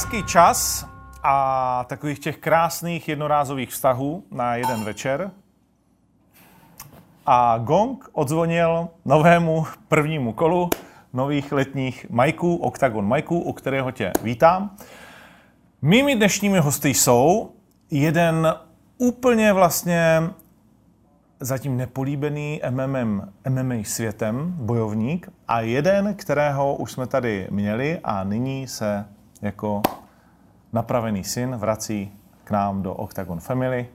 [0.00, 0.86] Lásky, čas
[1.22, 5.30] a takových těch krásných jednorázových vztahů na jeden večer.
[7.26, 10.70] A gong odzvonil novému prvnímu kolu
[11.12, 14.76] nových letních majků, Octagon majků, u kterého tě vítám.
[15.82, 17.52] Mými dnešními hosty jsou
[17.90, 18.54] jeden
[18.98, 20.22] úplně vlastně
[21.40, 28.68] zatím nepolíbený MMM, MMA světem bojovník a jeden, kterého už jsme tady měli a nyní
[28.68, 29.04] se
[29.42, 29.82] jako
[30.72, 32.12] napravený syn vrací
[32.44, 33.88] k nám do Octagon Family.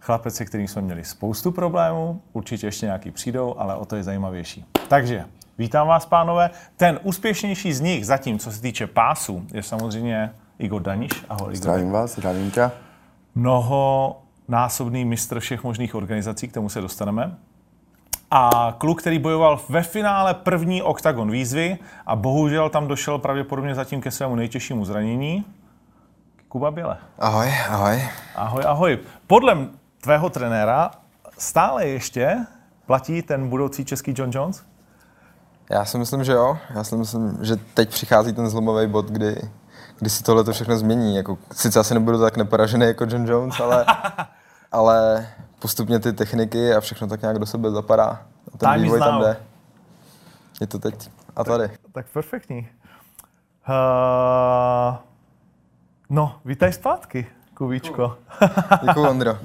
[0.00, 4.02] Chlapec, se kterým jsme měli spoustu problémů, určitě ještě nějaký přijdou, ale o to je
[4.02, 4.64] zajímavější.
[4.88, 5.24] Takže
[5.58, 6.50] vítám vás, pánové.
[6.76, 11.10] Ten úspěšnější z nich zatím, co se týče pásu, je samozřejmě Igor Daniš.
[11.28, 11.56] Ahoj, Igor.
[11.56, 12.70] Zdravím vás, zdravím tě.
[13.34, 14.16] Mnoho
[14.48, 17.36] násobný mistr všech možných organizací, k tomu se dostaneme.
[18.30, 24.00] A kluk, který bojoval ve finále první OKTAGON výzvy a bohužel tam došel pravděpodobně zatím
[24.00, 25.44] ke svému nejtěžšímu zranění.
[26.48, 26.96] Kuba Běle.
[27.18, 28.02] Ahoj, ahoj.
[28.36, 28.98] Ahoj, ahoj.
[29.26, 29.68] Podle
[30.00, 30.90] tvého trenéra
[31.38, 32.36] stále ještě
[32.86, 34.62] platí ten budoucí český John Jones?
[35.70, 36.58] Já si myslím, že jo.
[36.74, 39.36] Já si myslím, že teď přichází ten zlomový bod, kdy,
[39.98, 41.16] kdy si tohle to všechno změní.
[41.16, 43.86] Jako, sice asi nebudu tak neporažený jako John Jones, ale,
[44.72, 48.22] ale postupně ty techniky a všechno tak nějak do sebe zapadá.
[48.54, 49.36] A ten Time vývoj tam jde.
[50.60, 51.70] Je to teď a tady.
[51.92, 52.68] Tak perfektní.
[53.68, 54.96] Uh,
[56.10, 58.18] no, vítaj zpátky, Kubíčko.
[58.82, 59.32] Děkuji, Ondro.
[59.32, 59.38] Uh,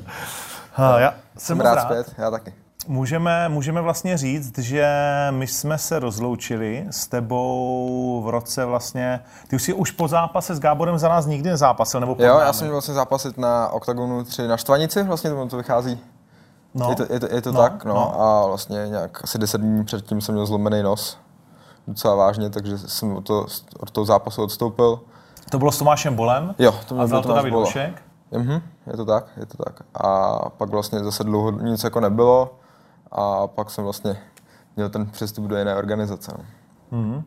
[0.97, 1.83] já jsem, Jsem rád rád.
[1.83, 2.53] zpět, já taky.
[2.88, 4.88] Můžeme, můžeme vlastně říct, že
[5.31, 10.56] my jsme se rozloučili s tebou v roce vlastně, ty už si už po zápase
[10.56, 12.42] s Gáborem za nás nikdy nezápasil, nebo Jo, námi.
[12.45, 16.00] já jsem měl vlastně zápasit na OKTAGONu 3 na Štvanici, vlastně to, to vychází.
[16.73, 16.89] no.
[16.89, 17.93] Je to, je to, je to No, tak, no.
[17.93, 18.22] no.
[18.22, 21.17] A vlastně nějak asi 10 dní předtím jsem měl zlomený nos.
[21.88, 23.48] Docela vážně, takže jsem od toho,
[23.80, 24.99] od toho zápasu odstoupil.
[25.49, 27.54] To bylo s Tomášem Bolem Jo, to a bylo to Tomáš David.
[27.54, 28.02] Hošek.
[28.32, 29.82] Mhm, je to tak, je to tak.
[30.04, 32.55] A pak vlastně zase dlouho nic jako nebylo
[33.13, 34.17] a pak jsem vlastně
[34.75, 36.33] měl ten přestup do jiné organizace.
[36.91, 37.23] No.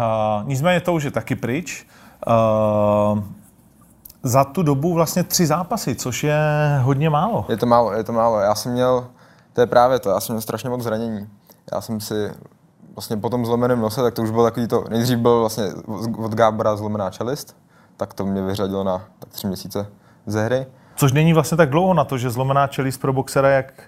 [0.00, 1.86] Uh, nicméně to už je taky pryč.
[2.26, 3.22] Uh,
[4.22, 6.38] za tu dobu vlastně tři zápasy, což je
[6.82, 7.46] hodně málo.
[7.48, 8.40] Je to málo, je to málo.
[8.40, 9.06] Já jsem měl,
[9.52, 11.28] to je právě to, já jsem měl strašně moc zranění.
[11.72, 12.30] Já jsem si
[12.94, 15.64] vlastně po tom zlomeném nose, tak to už bylo takový to, nejdřív byl vlastně
[16.18, 17.56] od Gábora zlomená čelist,
[17.96, 19.86] tak to mě vyřadilo na tak tři měsíce
[20.26, 20.66] ze hry.
[20.96, 23.82] Což není vlastně tak dlouho na to, že zlomená čelist pro boxera, jak,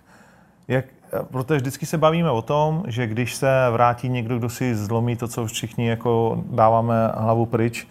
[0.68, 0.84] jak,
[1.32, 5.28] protože vždycky se bavíme o tom, že když se vrátí někdo, kdo si zlomí to,
[5.28, 7.86] co všichni jako dáváme hlavu pryč,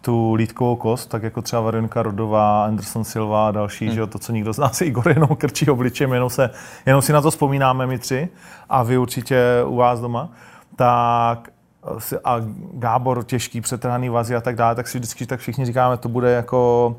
[0.00, 3.94] tu lítkovou kost, tak jako třeba Veronika Rodová, Anderson Silva a další, hmm.
[3.94, 6.50] že to, co nikdo z nás Igor jenom krčí obličem, jenom, se,
[6.86, 8.28] jenom si na to vzpomínáme my tři
[8.68, 10.28] a vy určitě u vás doma,
[10.76, 11.48] tak
[12.24, 12.36] a
[12.72, 16.30] Gábor těžký, přetrhaný vazy a tak dále, tak si vždycky tak všichni říkáme, to bude
[16.30, 16.96] jako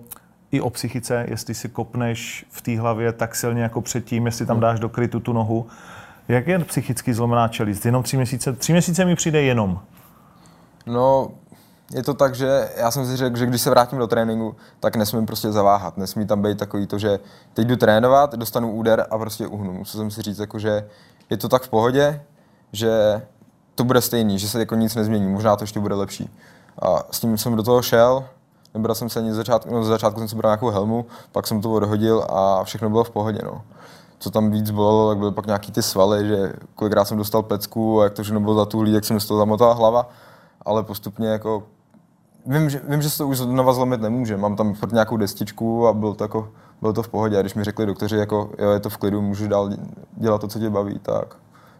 [0.51, 4.59] i o psychice, jestli si kopneš v té hlavě tak silně jako předtím, jestli tam
[4.59, 5.67] dáš do krytu tu nohu.
[6.27, 7.85] Jak je psychicky zlomená čelist?
[7.85, 8.53] Jenom tři měsíce?
[8.53, 9.79] Tři měsíce mi přijde jenom.
[10.85, 11.31] No,
[11.93, 14.95] je to tak, že já jsem si řekl, že když se vrátím do tréninku, tak
[14.95, 15.97] nesmím prostě zaváhat.
[15.97, 17.19] Nesmí tam být takový to, že
[17.53, 19.73] teď jdu trénovat, dostanu úder a prostě uhnu.
[19.73, 20.89] Musel jsem si říct, jako, že
[21.29, 22.21] je to tak v pohodě,
[22.71, 23.21] že
[23.75, 26.29] to bude stejný, že se jako nic nezmění, možná to ještě bude lepší.
[26.81, 28.25] A s tím jsem do toho šel,
[28.77, 31.47] nebral jsem se ani z začátku, no z začátku jsem si bral nějakou helmu, pak
[31.47, 33.39] jsem to odhodil a všechno bylo v pohodě.
[33.43, 33.61] No.
[34.19, 38.01] Co tam víc bylo, tak byly pak nějaký ty svaly, že kolikrát jsem dostal pecku
[38.01, 40.09] a jak to všechno bylo zatuhlý, jak se mi z toho zamotala hlava,
[40.65, 41.63] ale postupně jako
[42.47, 44.37] Vím že, vím, že se to už znova zlomit nemůže.
[44.37, 46.49] Mám tam furt nějakou destičku a bylo to, jako,
[46.81, 47.37] bylo to v pohodě.
[47.37, 49.69] A když mi řekli doktoři, jako, jo, je to v klidu, můžeš dál
[50.11, 51.35] dělat to, co tě baví, tak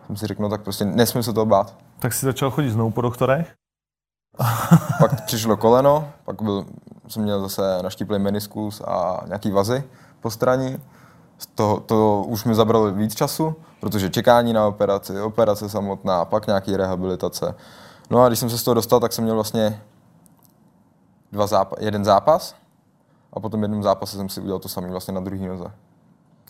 [0.07, 1.75] jsem si řekl, no tak prostě nesmím se toho bát.
[1.99, 3.53] Tak si začal chodit znovu po doktorech?
[4.99, 6.65] Pak přišlo koleno, pak byl,
[7.07, 9.83] jsem měl zase naštíplý meniskus a nějaký vazy
[10.19, 10.81] po straní.
[11.37, 16.47] Z toho, to už mi zabralo víc času, protože čekání na operaci, operace samotná, pak
[16.47, 17.55] nějaký rehabilitace.
[18.09, 19.81] No a když jsem se z toho dostal, tak jsem měl vlastně
[21.31, 22.55] dva zápa- jeden zápas
[23.33, 25.71] a potom jednom zápase jsem si udělal to samé vlastně na druhý noze.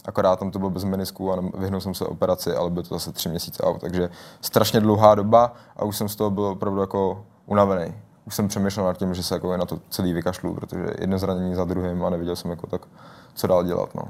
[0.05, 3.11] Akorát tam to bylo bez menisku a vyhnul jsem se operaci, ale bylo to zase
[3.11, 4.09] tři měsíce takže
[4.41, 7.93] strašně dlouhá doba a už jsem z toho byl opravdu jako unavený.
[8.25, 11.55] Už jsem přemýšlel nad tím, že se jako na to celý vykašlu, protože jedno zranění
[11.55, 12.81] za druhým a nevěděl jsem jako tak,
[13.33, 13.95] co dál dělat.
[13.95, 14.03] No.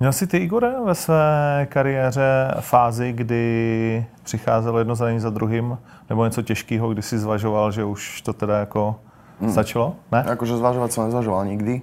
[0.00, 6.24] Měl jsi ty, Igore, ve své kariéře fázi, kdy přicházelo jedno zranění za druhým, nebo
[6.24, 9.00] něco těžkého, kdy si zvažoval, že už to teda jako
[9.40, 9.52] hmm.
[9.52, 9.96] stačilo?
[10.12, 10.24] Ne?
[10.24, 11.82] Akože zvažovať som nezvažoval nikdy.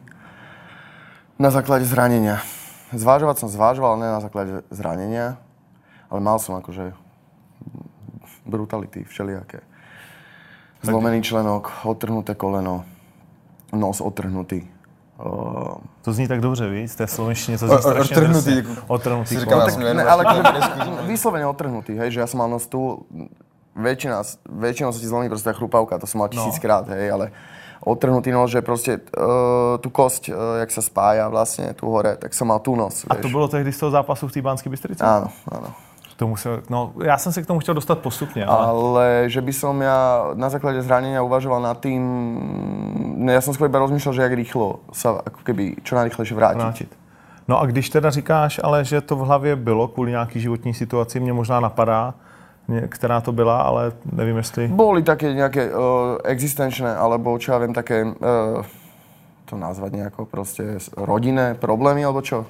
[1.40, 2.38] Na základe zranenia.
[2.94, 5.38] Zvažovať som zvažoval, ale ne na základe zranenia.
[6.10, 6.94] Ale mal som akože
[8.46, 9.66] brutality všelijaké.
[10.84, 12.84] Zlomený členok, odtrhnuté koleno,
[13.74, 14.68] nos otrhnutý.
[15.16, 16.92] Uh, To zní tak dobře, víš?
[16.92, 19.40] Z té slovenštině to zní strašně otrhnutý, jako- Otrhnutý.
[19.40, 20.24] říkám, já jsem nevím, ne, ale
[21.48, 23.06] otrhnutý, hej, že ja som mal nos tu,
[23.74, 27.26] väčšina, väčšinou sa ti zlomí proste tá chrupavka, to som mal tisíckrát, hej, ale
[27.82, 32.34] otrhnutý nos, že proste uh, tu kosť, uh, jak sa spája vlastne tu hore, tak
[32.34, 33.24] som mal tu nos, A vieš.
[33.24, 35.04] to bylo tehdy z toho zápasu v té Banské Bystrici?
[35.04, 35.70] Áno, áno.
[36.18, 38.66] Tomu se, no, já jsem se k tomu chtěl dostat postupně, ale...
[38.68, 42.02] Ale že by som ja na základe zranenia uvažoval nad tým,
[43.18, 46.62] ne, ja som skôr iba rozmýšľal, že jak rýchlo sa ako keby čo najrychlejšie vrátiť.
[46.62, 46.92] vrátit.
[47.50, 51.20] No a když teda říkáš, ale že to v hlavě bylo kvůli nějaký životní situaci,
[51.20, 52.14] mě možná napadá,
[52.88, 54.68] která to byla, ale nevím, jestli...
[54.68, 58.64] Boli také nejaké uh, existenčné, alebo čo ja viem, také, uh,
[59.50, 62.46] to nazvať nejako proste s- rodinné problémy, alebo čo?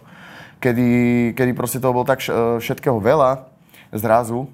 [0.61, 3.52] Kedy, kedy proste toho bolo tak eh, všetkého veľa
[3.93, 4.49] zrazu,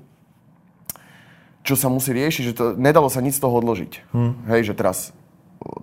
[1.63, 4.09] čo sa musí riešiť, že to, nedalo sa nic z toho odložiť.
[4.15, 4.33] Hmm.
[4.49, 4.97] Hej, že teraz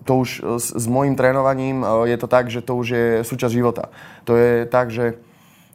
[0.05, 3.06] to už eh, s, s mojím trénovaním eh, je to tak, že to už je
[3.23, 3.93] súčasť života.
[4.25, 5.20] To je tak, že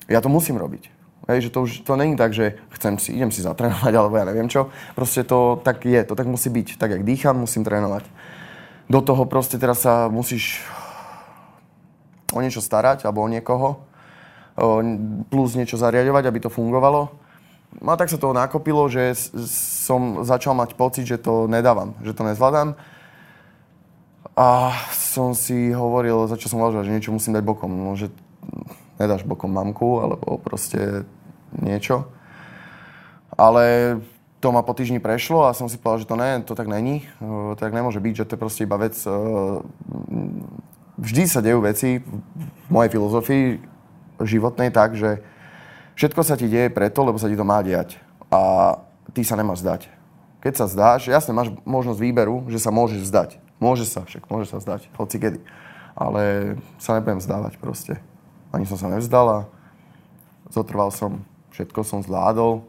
[0.10, 0.92] ja to musím robiť.
[1.30, 4.25] Hej, že to už to není tak, že chcem si, idem si zatrénovať, alebo ja
[4.25, 4.74] neviem čo.
[4.98, 6.81] Proste to tak je, to tak musí byť.
[6.81, 8.04] Tak, jak dýcham, musím trénovať.
[8.92, 10.66] Do toho proste teraz sa musíš
[12.36, 13.88] o niečo starať, alebo o niekoho.
[15.31, 17.20] Plus niečo zariadovať, aby to fungovalo.
[17.79, 19.15] No a tak sa toho nakopilo, že
[19.47, 22.75] som začal mať pocit, že to nedávam, že to nezvládam.
[24.35, 27.71] A som si hovoril, začal som uvažovať, že niečo musím dať bokom.
[27.71, 28.12] No, že
[29.00, 31.07] nedáš bokom mamku, alebo proste
[31.56, 32.12] niečo.
[33.35, 33.97] Ale
[34.44, 37.07] to ma po týždni prešlo a som si povedal, že to ne, to tak není.
[37.21, 38.97] To tak nemôže byť, že to je proste iba vec...
[41.01, 43.45] Vždy sa dejú veci v mojej filozofii
[44.21, 45.24] životnej tak, že
[45.95, 47.97] všetko sa ti deje preto, lebo sa ti to má diať.
[48.31, 48.73] A
[49.13, 49.91] ty sa nemáš zdať.
[50.41, 53.29] Keď sa zdáš, jasne máš možnosť výberu, že sa môžeš zdať.
[53.61, 55.39] Môže sa, však môže sa zdať, hoci kedy.
[55.93, 58.01] Ale sa nebudem zdávať proste.
[58.49, 59.39] Ani som sa nevzdal a
[60.49, 61.21] zotrval som.
[61.53, 62.63] Všetko som zvládol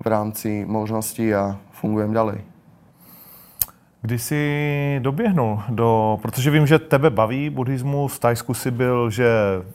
[0.00, 2.40] v rámci možností a fungujem ďalej.
[4.02, 9.28] Kdy jsi doběhnul do, protože vím, že tebe baví buddhismus, v Tajsku si byl, že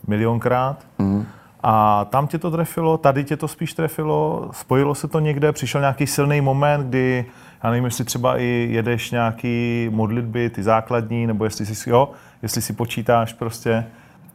[0.06, 1.26] milionkrát, mm.
[1.68, 5.80] A tam tě to trefilo, tady tě to spíš trefilo, spojilo se to někde, přišel
[5.80, 7.26] nějaký silný moment, kdy,
[7.62, 12.10] já nevím, jestli třeba i jedeš nějaký modlitby, ty základní, nebo jestli si, jo,
[12.42, 13.84] jestli si počítáš prostě,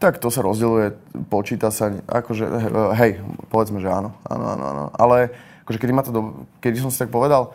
[0.02, 0.98] Tak to sa rozdeľuje,
[1.30, 2.50] počíta sa, akože,
[2.98, 3.22] hej,
[3.54, 4.84] povedzme, že áno, áno, áno, áno.
[4.98, 5.30] Ale
[5.62, 6.22] akože kedy, ma to do,
[6.58, 7.54] kedy som si tak povedal,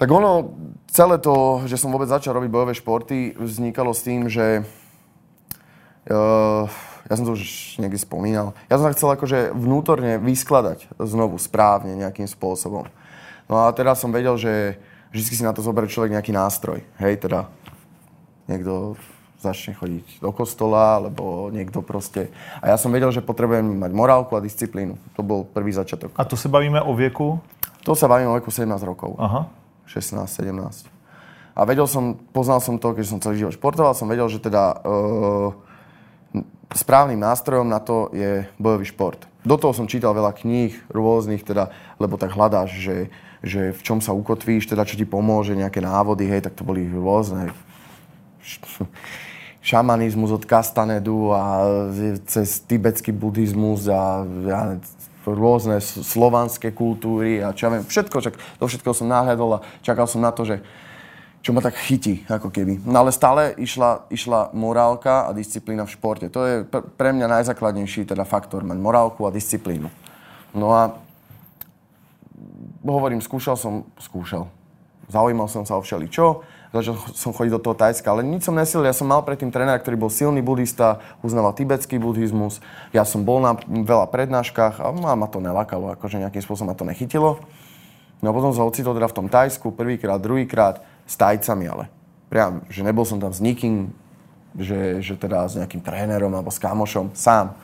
[0.00, 0.56] tak ono,
[0.88, 4.64] celé to, že som vôbec začal robiť bojové športy, vznikalo s tým, že
[6.08, 6.64] uh,
[7.08, 11.98] ja som to už niekdy spomínal, ja som sa chcel akože vnútorne vyskladať znovu správne
[11.98, 12.86] nejakým spôsobom.
[13.50, 14.78] No a teraz som vedel, že
[15.12, 16.80] vždy si na to zoberie človek nejaký nástroj.
[17.02, 17.50] Hej, teda
[18.48, 18.96] niekto
[19.42, 22.30] začne chodiť do kostola, alebo niekto proste...
[22.62, 24.94] A ja som vedel, že potrebujem mať morálku a disciplínu.
[25.18, 26.14] To bol prvý začiatok.
[26.14, 27.40] a to se bavíme o věku,
[27.82, 29.18] To sa bavím o veku 17 rokov.
[29.18, 29.50] aha,
[29.90, 30.86] 16, 17.
[31.52, 34.78] A vedel som, poznal som to, keď som celý život športoval, som vedel, že teda
[34.86, 35.52] uh,
[36.74, 39.20] správnym nástrojom na to je bojový šport.
[39.42, 42.96] Do toho som čítal veľa kníh rôznych, teda, lebo tak hľadáš, že,
[43.42, 46.86] že v čom sa ukotvíš, teda čo ti pomôže, nejaké návody, hej, tak to boli
[46.86, 47.50] rôzne
[49.66, 51.42] šamanizmus od Kastanedu a
[52.26, 54.60] cez tibetský buddhizmus a ja,
[55.26, 60.10] rôzne slovanské kultúry a čo ja viem, všetko, čak, do všetkého som náhľadol a čakal
[60.10, 60.58] som na to, že
[61.42, 62.86] čo ma tak chytí, ako keby.
[62.86, 66.30] No ale stále išla, išla morálka a disciplína v športe.
[66.30, 69.90] To je pr- pre mňa najzákladnejší teda faktor, mať morálku a disciplínu.
[70.54, 70.94] No a
[72.86, 74.46] hovorím, skúšal som, skúšal.
[75.10, 78.86] Zaujímal som sa o všeličo, začal som chodiť do toho Tajska, ale nič som nesilil.
[78.86, 82.62] Ja som mal predtým trénera, ktorý bol silný budista, uznával tibetský buddhizmus.
[82.94, 86.86] Ja som bol na veľa prednáškach a ma, to nelakalo, akože nejakým spôsobom ma to
[86.86, 87.42] nechytilo.
[88.22, 91.84] No a potom sa ocitol teda v tom Tajsku, prvýkrát, druhýkrát, s Tajcami, ale
[92.32, 93.92] priam, že nebol som tam s nikým,
[94.56, 97.56] že, že teda s nejakým trénerom alebo s kamošom, sám.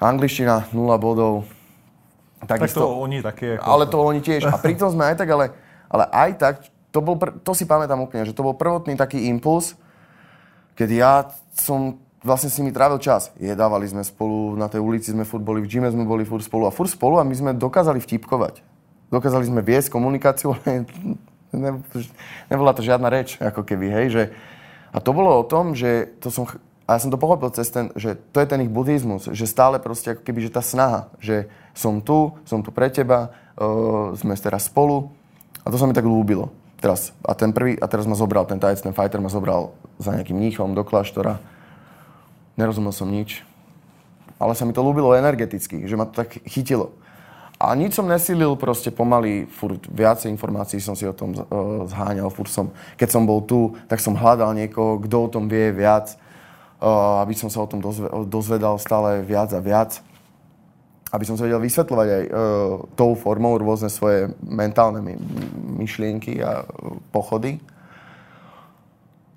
[0.00, 1.44] Angličtina, 0 bodov.
[2.48, 3.68] tak to oni taky jako...
[3.68, 4.48] Ale to oni tiež.
[4.48, 5.52] A pritom sme aj tak, ale,
[5.92, 6.54] ale aj tak,
[6.88, 9.76] to, bol, pr- to si pamätám úplne, že to bol prvotný taký impuls,
[10.72, 11.12] keď ja
[11.52, 13.28] som vlastne s nimi trávil čas.
[13.36, 16.68] Jedávali sme spolu, na tej ulici sme furt boli, v gyme sme boli furt spolu
[16.68, 18.64] a furt spolu a my sme dokázali vtipkovať.
[19.12, 20.88] Dokázali sme viesť komunikáciu, ale
[21.52, 21.70] ne,
[22.50, 24.22] nebola to žiadna reč, ako keby, hej, že...
[24.90, 26.50] A to bolo o tom, že to som,
[26.90, 29.78] a ja som to pochopil cez ten, že to je ten ich buddhizmus, že stále
[29.78, 31.46] proste ako keby, že tá snaha, že
[31.78, 35.14] som tu, som tu pre teba, uh, sme teraz spolu
[35.62, 36.50] a to sa mi tak ľúbilo.
[36.82, 40.16] Teraz, a, ten prvý, a teraz ma zobral, ten tajec, ten fighter ma zobral za
[40.16, 41.38] nejakým mníchom do kláštora.
[42.56, 43.44] Nerozumel som nič.
[44.40, 46.96] Ale sa mi to ľúbilo energeticky, že ma to tak chytilo.
[47.60, 52.32] A nič som nesilil, proste pomaly, furt viacej informácií som si o tom uh, zháňal,
[52.32, 56.16] furt som, keď som bol tu, tak som hľadal niekoho, kto o tom vie viac,
[56.80, 60.00] uh, aby som sa o tom dozve, dozvedal stále viac a viac
[61.10, 62.32] aby som sa vedel vysvetľovať aj uh,
[62.94, 65.18] tou formou rôzne svoje mentálne my,
[65.82, 66.62] myšlienky a
[67.10, 67.58] pochody.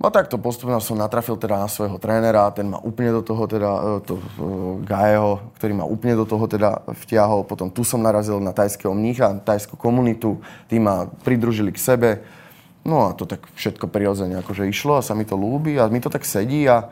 [0.03, 3.71] No takto postupne som natrafil teda na svojho trénera, ten ma úplne do toho teda,
[3.71, 7.47] uh, to, uh, Gajeho, ktorý ma úplne do toho teda vtiahol.
[7.47, 12.09] Potom tu som narazil na tajského mnícha, tajskú komunitu, tí ma pridružili k sebe.
[12.83, 16.03] No a to tak všetko prirodzene akože išlo a sa mi to ľúbi a mi
[16.03, 16.91] to tak sedí a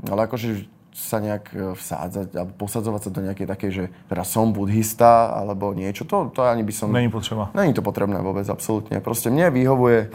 [0.00, 0.64] ale akože
[0.94, 5.74] sa nejak e, vsádzať alebo posadzovať sa do nejakej takej, že teraz som buddhista alebo
[5.74, 6.88] niečo, to, to ani by som...
[6.88, 7.50] Není potřeba.
[7.54, 9.02] Není to potrebné vôbec, absolútne.
[9.02, 10.14] Proste mne vyhovuje,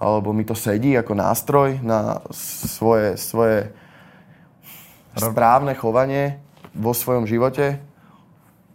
[0.00, 2.18] alebo mi to sedí ako nástroj na
[2.66, 3.72] svoje, svoje
[5.16, 6.42] správne chovanie
[6.74, 7.78] vo svojom živote.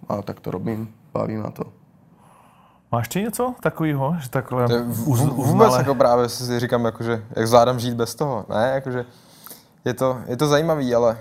[0.10, 1.70] A tak to robím, baví ma to.
[2.92, 6.86] Máš ty něco takového, že takhle To je uz, v- vůbec jako právě si říkám,
[6.86, 8.46] jakože, jak zvládám žít bez toho.
[8.50, 9.06] Ne, jakože
[9.86, 11.18] je to, je to zajímavý, ale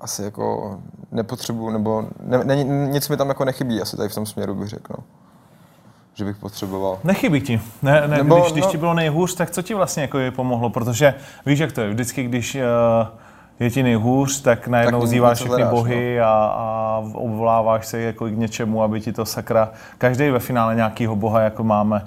[0.00, 0.78] asi jako
[1.12, 4.68] nepotřebuju, nebo ne, ne, nic mi tam jako nechybí asi tady v tom směru bych
[4.68, 5.04] řekl, no.
[6.18, 6.98] Že bych potřeboval.
[7.04, 7.60] Nechybí ti.
[7.82, 10.70] Ne, ne, Nebo, když, když no- ti bylo nejhůř, tak co ti vlastně jako pomohlo?
[10.70, 11.14] Protože
[11.46, 11.90] víš, jak to je.
[11.90, 12.60] Vždycky, když uh,
[13.60, 18.26] je ti nejhůř, tak najednou Tak zýváš všechny hledáš, bohy a, a obvoláváš se jako
[18.26, 19.70] k něčemu, aby ti to sakra...
[19.98, 22.06] Každý ve finále nějakýho boha jako máme.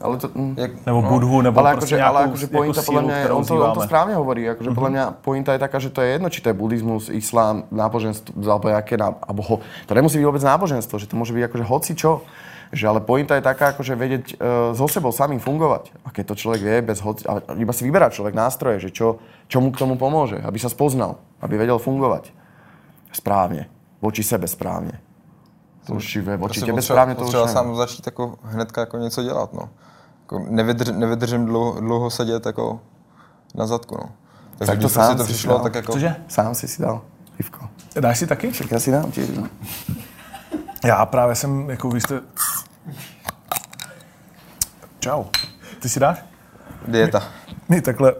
[0.00, 0.54] Ale to, mm.
[0.58, 3.36] Jak, Nebo budhu, nebo ale prostě akože, nějakou ale akože jako pointa mňa, je- kterou
[3.36, 6.08] on to, on to správne hovorí, akože podľa mňa pointa je taká, že to je
[6.18, 9.54] jedno, či to je buddhizmus, islám, náboženstvo, alebo jaké, alebo ho,
[9.86, 12.26] to nemusí byť vôbec náboženstvo, že to môže byť akože hoci čo.
[12.72, 15.92] Že ale pointa je taká, akože vedieť uh, so sebou samým fungovať.
[16.04, 19.20] A keď to človek vie, bez hoci, ale iba si vyberá človek nástroje, že čo,
[19.44, 22.32] čo mu k tomu pomôže, aby sa spoznal, aby vedel fungovať
[23.12, 23.68] správne,
[24.00, 24.96] voči sebe správne.
[25.84, 27.48] To ve- voči tebe potřeba- správne, to už neviem.
[27.52, 29.68] sám začít jako hnedka jako něco dělat, no.
[30.24, 32.80] Jako nevydrž, nevydržím dlouho, dlouho sedět jako
[33.54, 34.08] na zadku, no.
[34.58, 35.62] Takže Tak to když prostě sám to si přišlo, dal.
[35.62, 35.92] tak jako...
[35.92, 36.16] Cože?
[36.28, 37.00] Sám si si dal
[37.36, 37.68] pivko.
[38.00, 38.50] Dáš si taky?
[38.50, 39.28] Však ja si dám tiež.
[39.36, 39.44] No.
[40.84, 42.20] Já právě jsem, jako vy jste...
[45.00, 45.24] Čau.
[45.80, 46.18] Ty si dáš?
[46.88, 47.22] Dieta.
[47.68, 48.14] My takhle,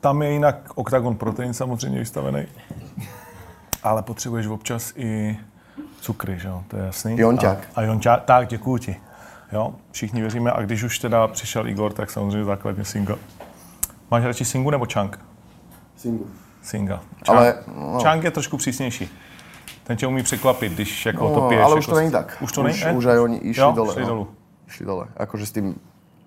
[0.00, 2.46] tam je jinak Octagon Protein samozřejmě vystavený,
[3.82, 5.38] ale potřebuješ občas i
[6.00, 7.18] cukry, že jo, to je jasný.
[7.18, 7.58] Jonťák.
[7.74, 8.96] A, a jonťák, tak děkuju ti.
[9.52, 13.16] Jo, všichni věříme a když už teda přišel Igor, tak samozřejmě základně Singa.
[14.10, 15.18] Máš radši Singu nebo Chunk?
[15.96, 16.30] Singu.
[16.62, 16.96] Singa.
[16.96, 18.00] Chunk, Ale, no.
[18.02, 19.10] Chunk je trošku přísnější.
[19.90, 21.62] Ten tě umí překvapit, když jako to No, piješ.
[21.64, 22.36] ale jako už to není tak.
[22.40, 22.74] Už to není?
[22.74, 22.92] Už, ne?
[22.92, 23.92] už aj oni išli jo, dole.
[23.92, 24.08] Šli no.
[24.08, 24.28] dolů.
[24.68, 25.06] Išli dole.
[25.16, 25.66] Akože s tým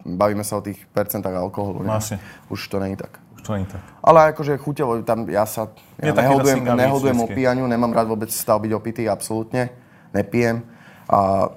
[0.04, 1.80] bavíme sa o tých percentách alkoholu.
[1.80, 1.96] No, Ne?
[1.96, 2.20] jasne.
[2.52, 3.24] Už to není tak.
[3.40, 3.80] Už to není tak.
[4.04, 8.60] Ale akože chuťovo, tam ja sa ja nehodujem, nehodujem o pijaniu, nemám rád vôbec stav
[8.60, 9.72] byť opitý, absolútne.
[10.12, 10.60] Nepijem.
[11.08, 11.48] A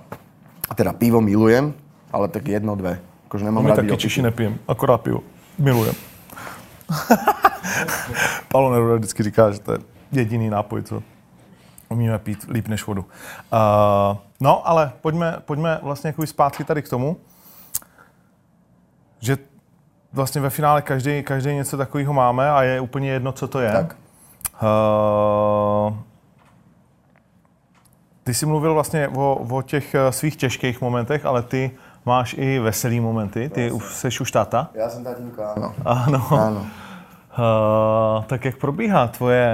[0.78, 1.74] teda pivo milujem,
[2.14, 3.02] ale tak jedno, dve.
[3.26, 5.26] Akože nemám My rád taky Češi nepijem, akorát pivo.
[5.58, 5.94] Milujem.
[8.54, 9.78] Paolo Neruda vždycky říká, že to je
[10.22, 11.15] jediný nápoj, co
[11.88, 13.02] umíme pít líp než vodu.
[13.02, 17.16] Uh, no, ale pojďme, pojďme vlastně jako zpátky tady k tomu,
[19.20, 19.38] že
[20.12, 23.72] vlastně ve finále každý, každý něco takového máme a je úplně jedno, co to je.
[23.72, 23.96] Tak.
[24.62, 25.96] Uh,
[28.24, 31.70] ty jsi mluvil vlastně o, o těch eh, svých těžkých momentech, ale ty
[32.06, 33.48] máš i veselý momenty.
[33.48, 34.70] Ty už jsi už táta.
[34.74, 35.68] Ja som tatínko, áno.
[35.86, 36.20] Ano.
[36.30, 36.62] Áno.
[37.36, 39.46] Uh, tak jak probíhá tvoje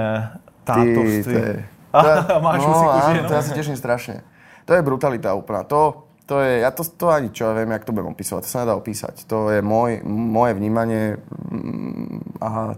[0.63, 1.23] Ty, tátovství?
[1.23, 1.65] to je...
[2.35, 3.27] A máš no, áno, ženu.
[3.29, 4.25] to ja sa teším strašne.
[4.65, 5.61] To je brutalita úplná.
[5.69, 8.41] To, to je, ja to, to ani čo ja viem, jak to budem opisovať.
[8.41, 9.27] To sa nedá opísať.
[9.29, 12.73] To je môj, moje vnímanie mm, a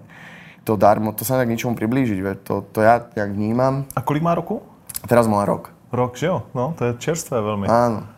[0.65, 2.19] to darmo, to sa nedá k ničomu priblížiť.
[2.43, 3.88] To, to ja jak vnímam.
[3.95, 4.65] A kolik má roku?
[5.05, 5.72] Teraz má rok.
[5.93, 6.43] Rok, že jo?
[6.57, 7.69] No, to je čerstvé velmi.
[7.69, 8.10] Áno.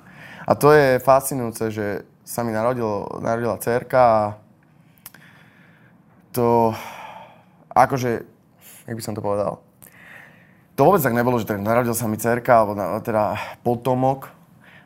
[0.48, 4.22] A to je fascinujúce, že sa mi narodilo, narodila dcerka a
[6.32, 6.72] to
[7.76, 8.24] akože,
[8.88, 9.60] jak by som to povedal,
[10.78, 13.34] to vôbec tak nebolo, že tak narodil sa mi dcerka, alebo na, teda
[13.66, 14.30] potomok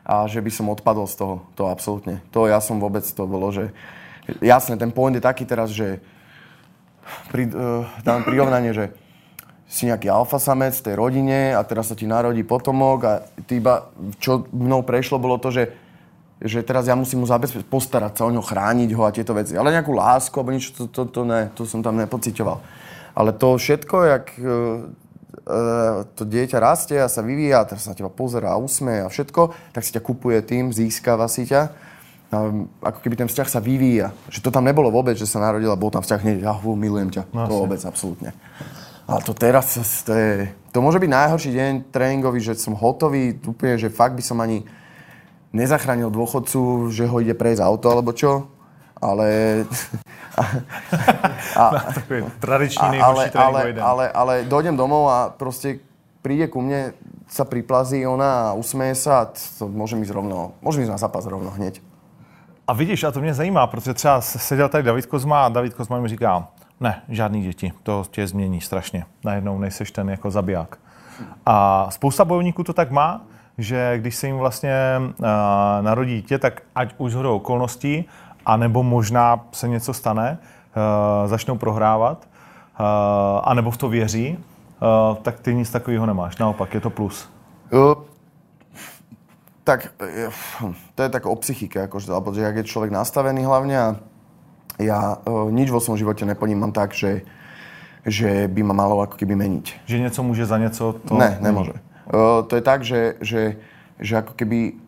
[0.08, 1.34] a že by som odpadol z toho.
[1.60, 2.24] To absolútne.
[2.32, 3.76] To ja som vôbec, to bolo, že
[4.40, 6.00] jasne, ten point je taký teraz, že
[7.28, 8.96] pri, uh, dám prirovnanie, že
[9.68, 13.12] si nejaký alfa samec v tej rodine a teraz sa ti narodí potomok a
[13.44, 13.88] ty iba,
[14.20, 15.72] čo mnou prešlo, bolo to, že,
[16.40, 19.56] že teraz ja musím mu zabezpečiť, postarať sa o ňo, chrániť ho a tieto veci.
[19.56, 22.60] Ale nejakú lásku alebo niečo, to, to, to ne, to som tam nepocitoval.
[23.12, 25.01] Ale to všetko, jak e, e,
[26.14, 29.10] to dieťa rastie a sa vyvíja, a teraz sa na teba pozerá a usmeje a
[29.10, 31.74] všetko, tak si ťa kupuje tým, získava si ťa.
[32.32, 34.10] um, ako keby ten vzťah sa vyvíja.
[34.32, 37.12] Že to tam nebolo vôbec, že sa narodila, bol tam vzťah hneď, ja hú, milujem
[37.12, 37.22] ťa.
[37.30, 38.32] No, to vôbec, absolútne.
[39.04, 43.76] Ale to teraz, to, je, to môže byť najhorší deň tréningový, že som hotový, úplne,
[43.76, 44.64] že fakt by som ani
[45.52, 48.48] nezachránil dôchodcu, že ho ide prejsť auto, alebo čo.
[49.02, 49.28] Ale...
[51.56, 55.82] a, Takový tradiční a, ale, ale, ale, ale dojdem domov a proste
[56.22, 56.94] príde ku mne,
[57.26, 61.26] sa priplazí ona a usmeje sa a to môžem ísť rovno, môžem ísť na zápas
[61.26, 61.80] rovno hneď.
[62.66, 66.00] A vidíš, a to mě zajímá, protože třeba seděl tady David Kozma a David Kozma
[66.00, 66.48] mi říká,
[66.80, 69.04] ne, žádný děti, to tě změní strašně.
[69.24, 70.78] Najednou nejseš ten jako zabiják.
[71.46, 73.20] A spousta bojovníků to tak má,
[73.58, 75.26] že když se jim vlastně uh,
[75.80, 78.04] narodí dítě, tak ať už zhodou okolností,
[78.46, 82.28] anebo možná se něco stane, uh, začnou prohrávat,
[82.80, 82.86] uh,
[83.44, 86.38] anebo v to věří, uh, tak ty nic takového nemáš.
[86.38, 87.28] Naopak, je to plus.
[87.72, 87.94] Uh,
[89.64, 90.30] tak eh,
[90.94, 93.88] to je tak o psychike, akože, alebo že jak je človek nastavený hlavne a
[94.82, 97.22] ja uh, nič vo svojom živote neponímam tak, že,
[98.02, 99.86] že by ma malo ako keby meniť.
[99.86, 101.76] Že něco může za něco, to Ne, nemôže.
[102.10, 103.56] Uh, to je tak, že, že,
[104.00, 104.81] že ako keby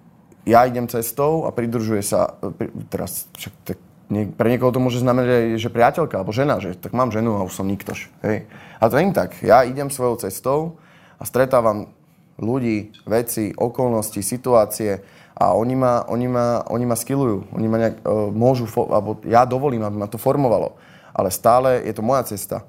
[0.44, 3.78] ja idem cestou a pridružuje sa, pri, teraz však tak
[4.12, 7.46] nie, pre niekoho to môže znamenať, že priateľka alebo žena, že tak mám ženu a
[7.46, 8.12] už som niktož.
[8.20, 8.44] Hej.
[8.76, 9.30] Ale to je tak.
[9.40, 10.76] Ja idem svojou cestou
[11.16, 11.88] a stretávam
[12.36, 15.00] ľudí, veci, okolnosti, situácie
[15.34, 17.56] a oni ma, oni ma, oni ma skillujú.
[17.56, 20.76] Oni ma nejak, uh, môžu, alebo ja dovolím, aby ma to formovalo.
[21.14, 22.62] Ale stále je to moja cesta.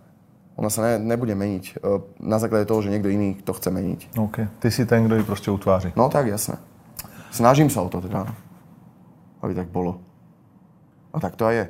[0.56, 4.00] Ona sa ne, nebude meniť uh, na základe toho, že niekto iný to chce meniť.
[4.18, 4.38] OK.
[4.60, 5.92] Ty jsi ten, kdo ji prostě utváří.
[5.96, 6.58] No tak, jasné.
[7.36, 8.32] Snažím sa o to teda,
[9.44, 10.00] aby tak bolo.
[11.12, 11.66] A tak to aj je.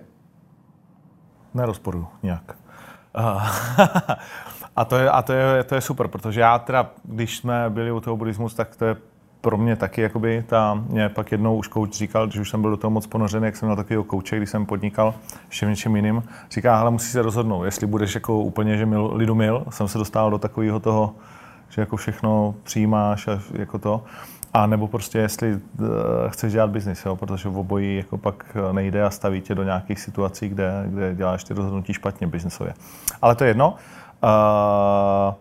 [1.57, 2.45] Nerozporuju nějak.
[4.75, 7.91] A- to je, a to je, to je super, protože já teda, když jsme byli
[7.91, 8.95] u toho buddhismu, tak to je
[9.41, 12.71] pro mě taky, jakoby, ta, mě pak jednou už kouč říkal, když už jsem byl
[12.71, 15.13] do toho moc ponořený, jak jsem měl takového kouče, když jsem podnikal
[15.47, 19.11] ještě v něčem jiným, říká, hele, musíš se rozhodnout, jestli budeš jako úplně, že mil,
[19.15, 21.15] lidu mil, jsem se dostal do takového toho,
[21.69, 24.03] že jako všechno přijímáš a jako to,
[24.55, 25.59] a nebo prostě jestli uh,
[26.27, 29.63] chceš dělat biznis, jo, protože v obojí jako pak eh, nejde a staví tě do
[29.63, 32.73] nějakých situací, kde, kde děláš ty rozhodnutí špatně biznisově.
[33.21, 33.75] Ale to je jedno.
[34.23, 35.33] Uh,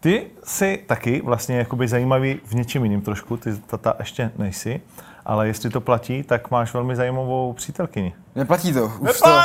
[0.00, 4.80] ty jsi taky vlastně jakoby zajímavý v něčem jiným trošku, ty tata ještě nejsi,
[5.24, 8.14] ale jestli to platí, tak máš velmi zajímavou přítelkyni.
[8.34, 8.84] Neplatí to.
[8.84, 9.44] Už Nepá,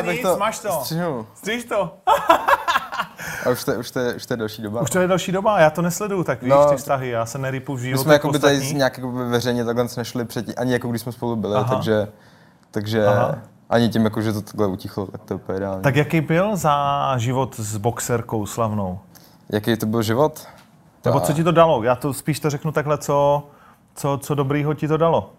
[0.00, 0.70] to, bych nic, máš to.
[0.70, 1.26] Střihnul.
[1.34, 1.96] Stříš to?
[3.46, 4.80] A už to, už, to, už to je další doba.
[4.80, 7.38] Už to je další doba, já to nesleduju, tak víš, No, ty vztahy, já se
[7.38, 10.54] nerypu v My životu jsme jako by tady nějak jako by veřejně takhle nešli předtím,
[10.56, 11.74] ani jako když jsme spolu byli, Aha.
[11.74, 12.08] takže,
[12.70, 13.38] takže Aha.
[13.70, 15.82] ani tím, jako, že to takhle utichlo, tak to je úplně ideální.
[15.82, 18.98] Tak jaký byl za život s boxerkou slavnou?
[19.48, 20.46] Jaký to byl život?
[21.04, 21.82] Nebo co ti to dalo?
[21.82, 23.46] Já to spíš to řeknu takhle, co,
[23.94, 25.32] co, co dobrýho ti to dalo.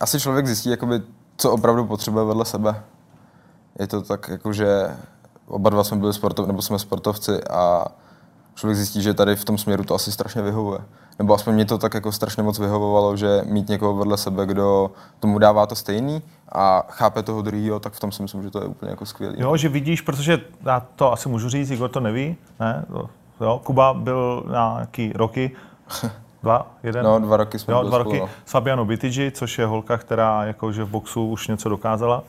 [0.00, 1.02] Asi člověk zjistí, jakoby,
[1.36, 2.82] co opravdu potřebuje vedle sebe.
[3.78, 4.66] Je to tak, jako, že
[5.46, 7.86] oba dva jsme byli sportov, nebo jsme sportovci a
[8.54, 10.78] člověk zjistí, že tady v tom směru to asi strašně vyhovuje.
[11.18, 14.90] Nebo aspoň mě to tak jako strašně moc vyhovovalo, že mít někoho vedle sebe, kdo
[15.20, 18.60] tomu dává to stejný a chápe toho druhého, tak v tom si myslím, že to
[18.60, 19.36] je úplně jako skvělý.
[19.40, 22.84] Jo, že vidíš, protože já to asi můžu říct, Igor to neví, ne?
[23.40, 25.50] Jo, Kuba byl na nějaký roky,
[26.42, 27.04] dva, jeden?
[27.04, 28.28] No, dva roky jsme jo, dva spolu, roky no.
[28.44, 32.22] s Fabianou Bitigi, což je holka, která jakože v boxu už něco dokázala.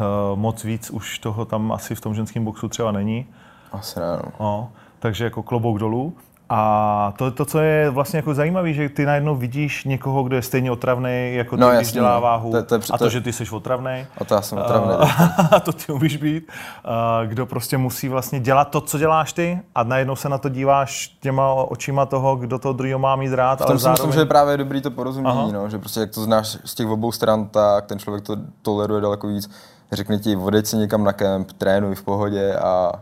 [0.00, 3.26] Uh, moc víc už toho tam asi v tom ženském boxu třeba není.
[3.72, 4.32] Asi ne, no.
[4.40, 6.14] No, takže jako klobouk dolů.
[6.54, 10.42] A to, to, co je vlastně jako zajímavé, že ty najednou vidíš někoho, kdo je
[10.42, 12.20] stejně otravný, jako ty, No, když jasně, dělá no.
[12.20, 12.50] váhu.
[12.50, 14.06] To je- to je- a to to, je- že ty jsi otravný.
[14.18, 14.94] A to já jsem otravný.
[15.50, 16.48] A to ty umíš být.
[16.84, 20.48] A kdo prostě musí vlastně dělat to, co děláš ty a najednou se na to
[20.48, 24.06] díváš těma očima toho, kdo to druhého má mít rád, V ale tom si zároveň...
[24.06, 25.48] myslím, že je právě dobrý to porozumění, Aha.
[25.52, 29.00] no, že prostě jak to znáš z těch obou stran, tak ten člověk to toleruje
[29.00, 29.50] daleko víc.
[29.92, 32.92] Řekne ti, odejď si někam na kemp, trénuj v pohodě a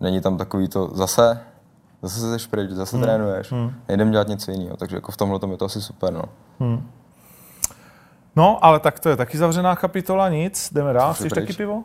[0.00, 1.40] není tam takový to zase,
[2.02, 3.04] zase se jdeš pryč, zase hmm.
[3.04, 3.72] trénuješ, hmm.
[3.88, 6.22] nejdem dělat něco jiného, takže jako v tomhle tom je to asi super, no.
[8.36, 11.14] No, ale tak to je taky zavřená kapitola, nic, jdeme dál.
[11.14, 11.84] Chceš taky pivo?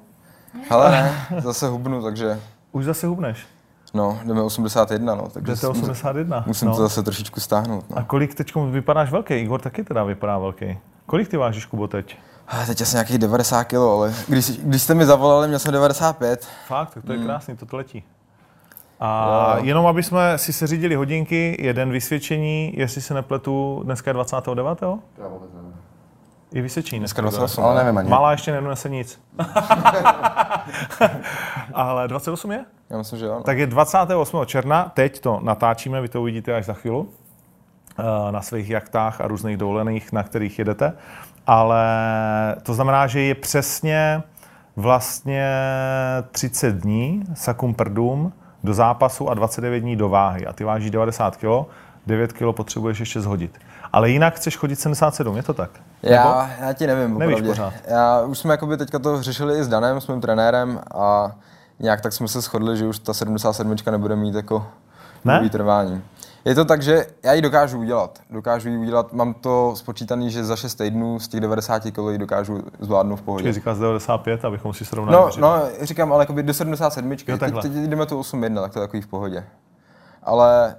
[0.69, 2.39] Hele ne, zase hubnu, takže
[2.71, 3.47] Už zase hubneš.
[3.93, 6.43] no, jdeme 81, no, takže Jdete 81.
[6.47, 6.75] musím no.
[6.75, 7.97] to zase trošičku stáhnout, no.
[7.97, 9.33] A kolik teď vypadáš velký?
[9.33, 10.79] Igor taky teda vypadá velký.
[11.05, 12.17] Kolik ty vážíš, Kubo, teď?
[12.67, 16.47] Teď asi nějakých 90 kg, ale když, když jste mi zavolali, měl jsem 95.
[16.67, 18.03] Fakt, tak to je krásný, to letí.
[18.99, 19.63] A Jo.
[19.65, 24.81] jenom aby jsme si seřídili hodinky, jeden vysvědčení, jestli se nepletu, dneska je 29.
[25.17, 25.73] Ja vôbec neviem.
[26.53, 27.39] Je vysvědčení Dneska dneska.
[27.39, 27.63] 28.
[27.65, 28.09] Ale neviem ani.
[28.09, 29.19] Malá ještě nenese nic.
[31.73, 32.65] Ale 28 je?
[32.89, 33.33] Já myslím, že jo.
[33.33, 33.43] No.
[33.43, 34.45] Tak je 28.
[34.45, 37.03] června, teď to natáčíme, vy to uvidíte až za chvíli,
[38.31, 40.93] na svých jachtách a různých dovolených, na kterých jedete.
[41.47, 41.85] ale
[42.63, 44.23] to znamená, že je přesně
[44.75, 45.47] vlastně
[46.31, 50.47] 30 dní sakum prdum do zápasu a 29 dní do váhy.
[50.47, 51.45] A ty vážíš 90 kg,
[52.07, 53.57] 9 kg potřebuješ ještě zhodit.
[53.93, 55.69] Ale jinak chceš chodit 77, je to tak?
[56.03, 57.73] Já, já ti nevím, Nevíš pořád.
[57.87, 61.31] Já, už jsme jakoby teďka to řešili i s Danem, s mým trenérem a
[61.79, 64.67] nějak tak jsme se shodli, že už ta 77 nebude mít jako
[65.25, 65.49] Ne?
[65.49, 66.01] trvání.
[66.45, 68.19] Je to tak, že já ji dokážu udělat.
[68.29, 72.17] Dokážu ji udělat, mám to spočítaný, že za 6 týdnů z těch 90 kg ji
[72.17, 73.43] dokážu zvládnout v pohodě.
[73.43, 75.17] Počkej, říkáš 95, abychom si srovnali.
[75.17, 77.11] No, no, říkám, ale jakoby do 77.
[77.27, 79.45] Jo, teď, teď jdeme tu 8.1, tak to je takový v pohodě.
[80.23, 80.75] Ale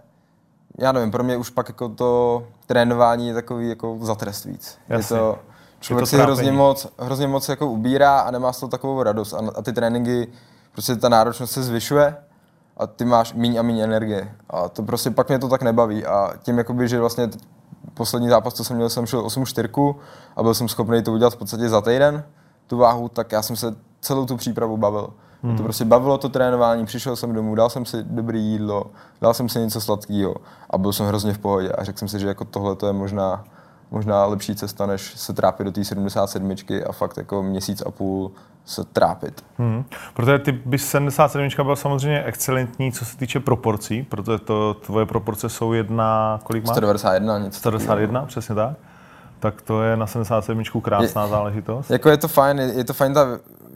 [0.79, 4.79] já nevím, pro mě už pak jako to trénování je takový jako za trest víc.
[4.89, 5.17] Jasně.
[5.17, 5.39] Je to,
[5.81, 9.33] člověk to si hrozně moc, hrozně moc jako ubírá a nemá z toho takovou radost.
[9.33, 10.29] A, a ty tréninky,
[10.73, 12.17] prostě ta náročnost se zvyšuje
[12.77, 14.35] a ty máš míň a míň energie.
[14.51, 16.07] A to prostě pak mě to tak nebaví.
[16.07, 17.31] A tím jakoby, že vlastně
[17.95, 19.97] poslední zápas, co jsem měl, jsem šel 8 čtyřku
[20.37, 22.25] a byl jsem schopný to udělat v podstatě za týden,
[22.67, 25.09] tu váhu, tak já jsem se celou tu přípravu bavil.
[25.43, 25.57] Hmm.
[25.57, 28.87] To prostě bavilo to trénování, přišel jsem domů, dal jsem si dobré jídlo,
[29.21, 30.35] dal jsem si něco sladkého
[30.71, 31.73] a byl jsem hrozně v pohodě.
[31.73, 33.45] A řekl jsem si, že jako tohle to je možná,
[33.91, 36.55] možná lepší cesta, než se trápit do té 77
[36.89, 38.31] a fakt jako měsíc a půl
[38.65, 39.45] se trápit.
[39.59, 39.85] Hmm.
[40.15, 45.49] Protože ty bys 77 byl samozřejmě excelentní, co se týče proporcí, protože to tvoje proporce
[45.49, 46.75] jsou jedna, kolik máš?
[46.75, 47.59] 191 něco.
[47.59, 48.77] 191, přesně tak.
[49.41, 51.91] Tak to je na 77 krásná záležitost.
[51.91, 53.27] Jako je to fajn, je je to fajn ta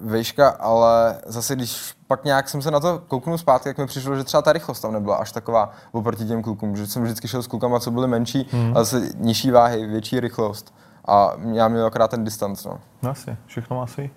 [0.03, 4.17] výška, ale zase když pak nějak jsem se na to kouknul zpátky, jak mi přišlo,
[4.17, 7.43] že třeba ta rychlost tam nebyla až taková oproti těm klukům, že jsem vždycky šel
[7.43, 8.73] s klukama, co byly menší, hmm.
[8.77, 10.75] ale zase nižší váhy, větší rychlost.
[11.09, 12.81] A já měl akorát ten distanc, no.
[13.03, 14.11] No asi, všechno má svý.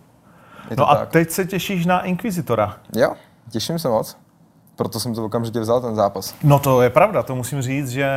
[0.70, 1.10] Je No a tak.
[1.10, 2.78] teď se těšíš na Inquisitora.
[2.96, 3.14] Jo,
[3.50, 4.18] těším se moc.
[4.76, 6.36] Proto jsem to okamžitě vzal, ten zápas.
[6.44, 8.10] No to je pravda, to musím říct, že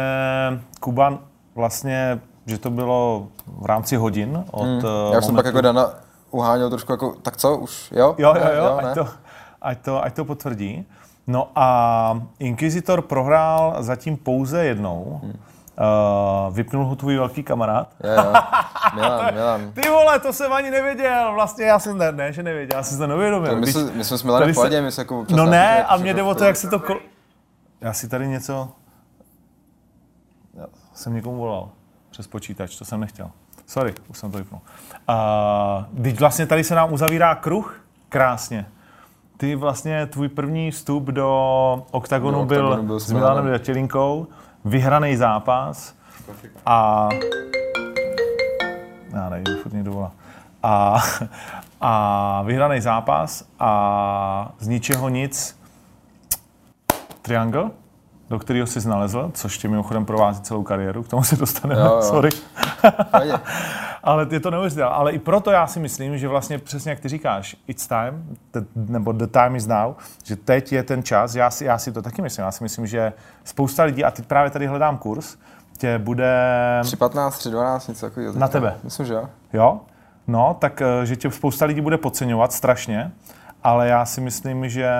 [0.80, 1.18] Kuban
[1.54, 4.80] vlastně, že to bylo v rámci hodin od hmm.
[5.12, 5.90] Já už jsem pak jako Dana
[6.30, 8.14] uháněl trošku jako, tak co, už, jo?
[8.18, 8.88] Jo, jo, jo, ne?
[8.88, 9.08] ať to,
[9.62, 10.86] ať, to, ať to potvrdí.
[11.26, 15.20] No a Inquisitor prohrál zatím pouze jednou.
[15.22, 15.38] Hmm.
[15.80, 17.94] Uh, vypnul ho tvůj velký kamarád.
[18.04, 18.32] Jo, jo.
[18.94, 19.72] Milan, Milan.
[19.72, 21.32] Ty vole, to jsem ani nevěděl.
[21.34, 23.56] Vlastně já jsem ne, ne že nevěděl, já jsem to neuvědomil.
[23.56, 25.96] My, jsme, my jsme s Milanem v pohodě, my se jako občas No ne, a
[25.96, 26.80] mě jde jako o to, jak se to...
[26.80, 26.96] Kol...
[27.80, 28.68] Já si tady něco...
[30.54, 31.68] Já jsem někomu volal
[32.10, 33.30] přes počítač, to jsem nechtěl.
[33.66, 34.60] Sorry, už jsem to vypnul.
[35.08, 38.66] A teď vlastně tady se nám uzavírá kruh krásně.
[39.36, 43.50] Ty vlastně, tvůj první vstup do oktagonu, Do byl, byl s Milanem.
[43.50, 44.26] Datělinkou,
[44.64, 45.94] vyhraný zápas
[46.66, 47.08] a...
[49.12, 50.12] Já nevím, furt někdo volá.
[50.62, 51.02] A,
[51.80, 55.60] a vyhraný zápas a z ničeho nic
[57.22, 57.70] triangle,
[58.34, 61.86] do kterého si nalezl, což tě mimochodem provází celou kariéru, k tomu se dostaneme, Jo,
[61.86, 62.02] jo.
[62.02, 62.28] sorry.
[64.04, 64.94] Ale je to neuvěřitelné.
[64.94, 68.60] Ale i proto já si myslím, že vlastně přesně jak ty říkáš, it's time, the,
[68.74, 69.94] nebo the time is now,
[70.24, 71.34] že teď je ten čas.
[71.34, 72.44] Já si, já si to taky myslím.
[72.44, 73.12] Já si myslím, že
[73.44, 75.36] spousta lidí, a teď právě tady hledám kurz,
[75.78, 76.34] tě bude
[76.82, 78.32] 3.15, 3.12, něco takového.
[78.38, 78.76] Na tebe.
[78.84, 79.28] Myslím, že jo.
[79.52, 79.80] Jo?
[80.26, 83.12] No, tak eh, že tě spousta lidí bude podceňovat strašně,
[83.64, 84.90] ale já si myslím, že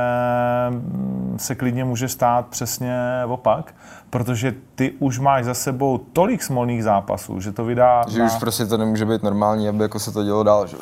[0.71, 3.75] mm, se klidně může stát přesně opak,
[4.11, 8.27] protože ty už máš za sebou tolik smolných zápasů, že to vydá Že na...
[8.27, 10.77] už prostě to nemůže být normální, aby jako se to dělo dál, že?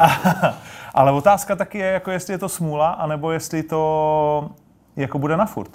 [0.94, 4.50] Ale otázka taky je, jako jestli je to smůla, anebo jestli to
[4.96, 5.70] jako bude na furt.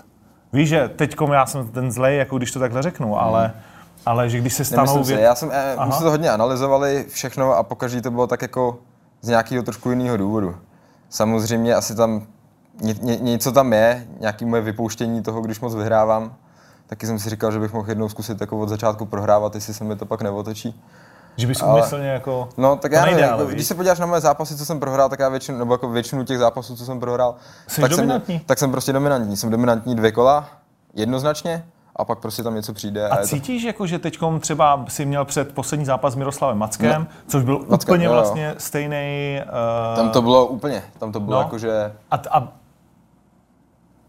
[0.53, 3.51] Víš, že teďkom já jsem ten zlej, jako když to takhle řeknu, ale,
[4.05, 7.53] ale že když se stanou Nemyslím já jsem, eh, my jsme to hodně analyzovali všechno
[7.53, 8.79] a pokaždé to bylo tak jako
[9.21, 10.55] z nějakého trošku jiného důvodu.
[11.09, 12.27] Samozřejmě asi tam
[12.81, 16.35] ně, ně, něco tam je, nějaké moje vypouštění toho, když moc vyhrávám.
[16.87, 19.83] Taky jsem si říkal, že bych mohl jednou zkusit jako od začátku prohrávat, jestli se
[19.83, 20.81] mi to pak neotočí.
[21.37, 22.49] Že bys ale- umyslně jako...
[22.57, 25.19] No, tak já nevím, jako, když se podíváš na moje zápasy, co jsem prohrál, tak
[25.19, 27.35] já většinu, nebo jako většinu těch zápasů, co jsem prohrál,
[27.67, 28.37] Jsi tak, dominantní.
[28.37, 29.37] Jsem, tak jsem prostě dominantní.
[29.37, 30.49] Jsem dominantní dvě kola,
[30.93, 31.65] jednoznačně,
[31.97, 33.09] a pak prostě tam něco přijde.
[33.09, 37.01] A to- cítíš, jako, že teď třeba si měl před poslední zápas s Miroslavem Mackem,
[37.01, 37.07] No.
[37.27, 38.17] což byl Mackem, úplně jo, jo.
[38.17, 39.39] vlastně stejný.
[39.91, 41.37] Uh, Tam to bylo úplně, tam to bylo No.
[41.37, 41.43] no.
[41.45, 42.47] jako, že A, t- a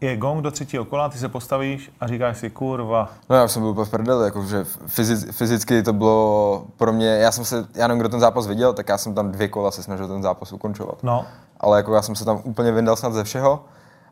[0.01, 3.61] je gong do třetího kola, ty se postavíš a říkáš si, kurva, No já jsem
[3.61, 7.87] byl úplně v prdeli, jakože fyzic, fyzicky to bylo pro mě, já jsem se, já
[7.87, 10.51] nevím, kdo ten zápas viděl, tak já jsem tam dvě kola se snažil ten zápas
[10.53, 11.03] ukončovat.
[11.03, 11.25] no,
[11.59, 13.65] Ale jako já jsem se tam úplně vyndal snad ze všeho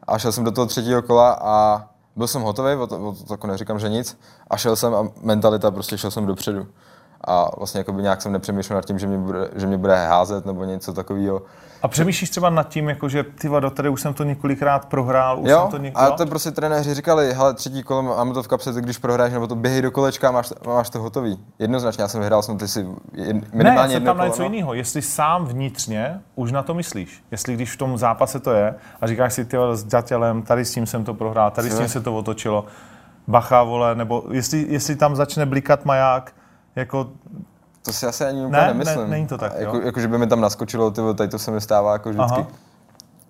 [0.08, 1.86] a šel jsem do toho třetího kola a
[2.17, 5.10] byl jsem hotový, o to, o to jako neříkám, že nic, a šel jsem a
[5.21, 6.67] mentalita, prostě šel jsem dopředu.
[7.21, 10.45] A vlastně jakoby nějak jsem nepřemýšlel nad tím, že mě bude, že mě bude házet
[10.45, 11.41] nebo něco takového.
[11.82, 15.39] A přemýšlíš třeba nad tím, jako že ty vado, tady už jsem to několikrát prohrál,
[15.39, 15.93] už Jo, jsem to něk...
[15.97, 19.34] a to prostě trenéři říkali, hele, třetí kolo máme to v kapse, tak když prohráš,
[19.34, 21.39] nebo to běhej do kolečka, máš, máš to hotový.
[21.60, 22.88] Jednoznačně, já jsem vyhrál, jsem ty si
[23.53, 24.49] minimálně ne, jedno tam na něco no.
[24.49, 24.73] jiného.
[24.73, 27.23] Jestli sám vnitřně už na to myslíš.
[27.32, 30.71] Jestli když v tom zápase to je a říkáš si, ty s Datělem, tady s
[30.71, 32.65] tím jsem to prohrál, tady s tím se to otočilo,
[33.27, 36.34] bacha, vole, nebo jestli, jestli tam začne blikat maják,
[36.78, 37.08] jako
[37.86, 39.00] To si asi ani úplně Ne, nemyslím.
[39.02, 39.82] ne, není to tak, jako, jo.
[39.86, 42.40] jako, že by mi tam naskočilo, ty tady to se mi stává jako vždycky.
[42.42, 42.48] Aha.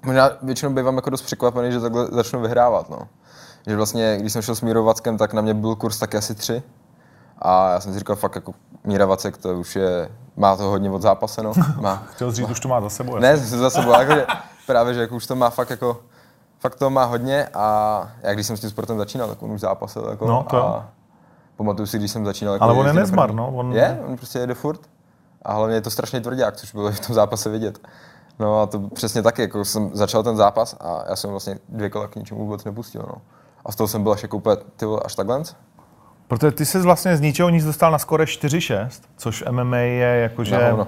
[0.05, 2.99] Možná většinou bývám jako dost překvapený, že takhle začnu vyhrávat, no.
[3.67, 6.35] Že vlastně, když jsem šel s Mírou Vackem, tak na mě byl kurz taky asi
[6.35, 6.63] tři.
[7.39, 10.91] A já jsem si říkal, fakt jako Míra Vacek, to už je, má to hodně
[10.91, 11.53] od zápaseno.
[11.81, 13.17] Má, chtěl říct, už to má za sebou.
[13.19, 14.25] ne, jsem za sebou, jako, že,
[14.67, 16.01] právě, že jako už to má fakt jako,
[16.59, 19.61] fakt to má hodně a já když jsem s tím sportem začínal, tak on už
[19.61, 20.85] zápasil jako, No, to a
[21.57, 22.53] pamatuju si, když jsem začínal.
[22.53, 24.79] Jako Ale on je nezmar, no, on- Je, on prostě jede furt.
[25.41, 27.79] A hlavně je to strašně tvrdák, což bylo v tom zápase vidět.
[28.39, 31.89] No a to přesně taky, jako jsem začal ten zápas a já jsem vlastně dvě
[31.89, 33.21] kola k ničemu vůbec nepustil, no.
[33.65, 35.41] A z toho jsem byl až jako úplně, ty vole, až takhle.
[36.27, 40.19] Protože ty jsi vlastně z ničeho nic dostal na skore 4-6, což v MMA je
[40.21, 40.87] jakože Na hovno.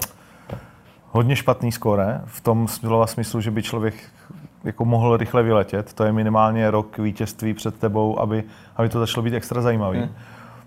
[1.12, 3.94] hodně špatný skore, v tom slova smyslu, že by člověk
[4.64, 5.94] jako mohl rychle vyletět.
[5.94, 8.44] To je minimálně rok vítězství před tebou, aby,
[8.76, 10.00] aby to začalo být extra zajímavý.
[10.00, 10.10] Hmm.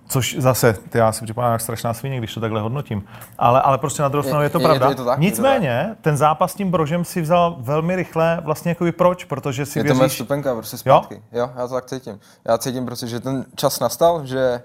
[0.08, 3.04] Což zase, ty já si připadám jak strašná svině, když to takhle hodnotím.
[3.38, 4.86] Ale, ale prostě na druhou stranu je, to je- je pravda.
[4.86, 7.96] to- je to tak, je to Nicméně, ten zápas s tím Brožem si vzal velmi
[7.96, 9.24] rychle, vlastně jakoby proč?
[9.24, 10.14] Protože si Je to moje věříš...
[10.14, 11.14] vstupenka prostě zpátky.
[11.32, 11.40] Jo?
[11.40, 12.20] jo, já to tak cítím.
[12.48, 14.62] Já cítím prostě, že ten čas nastal, že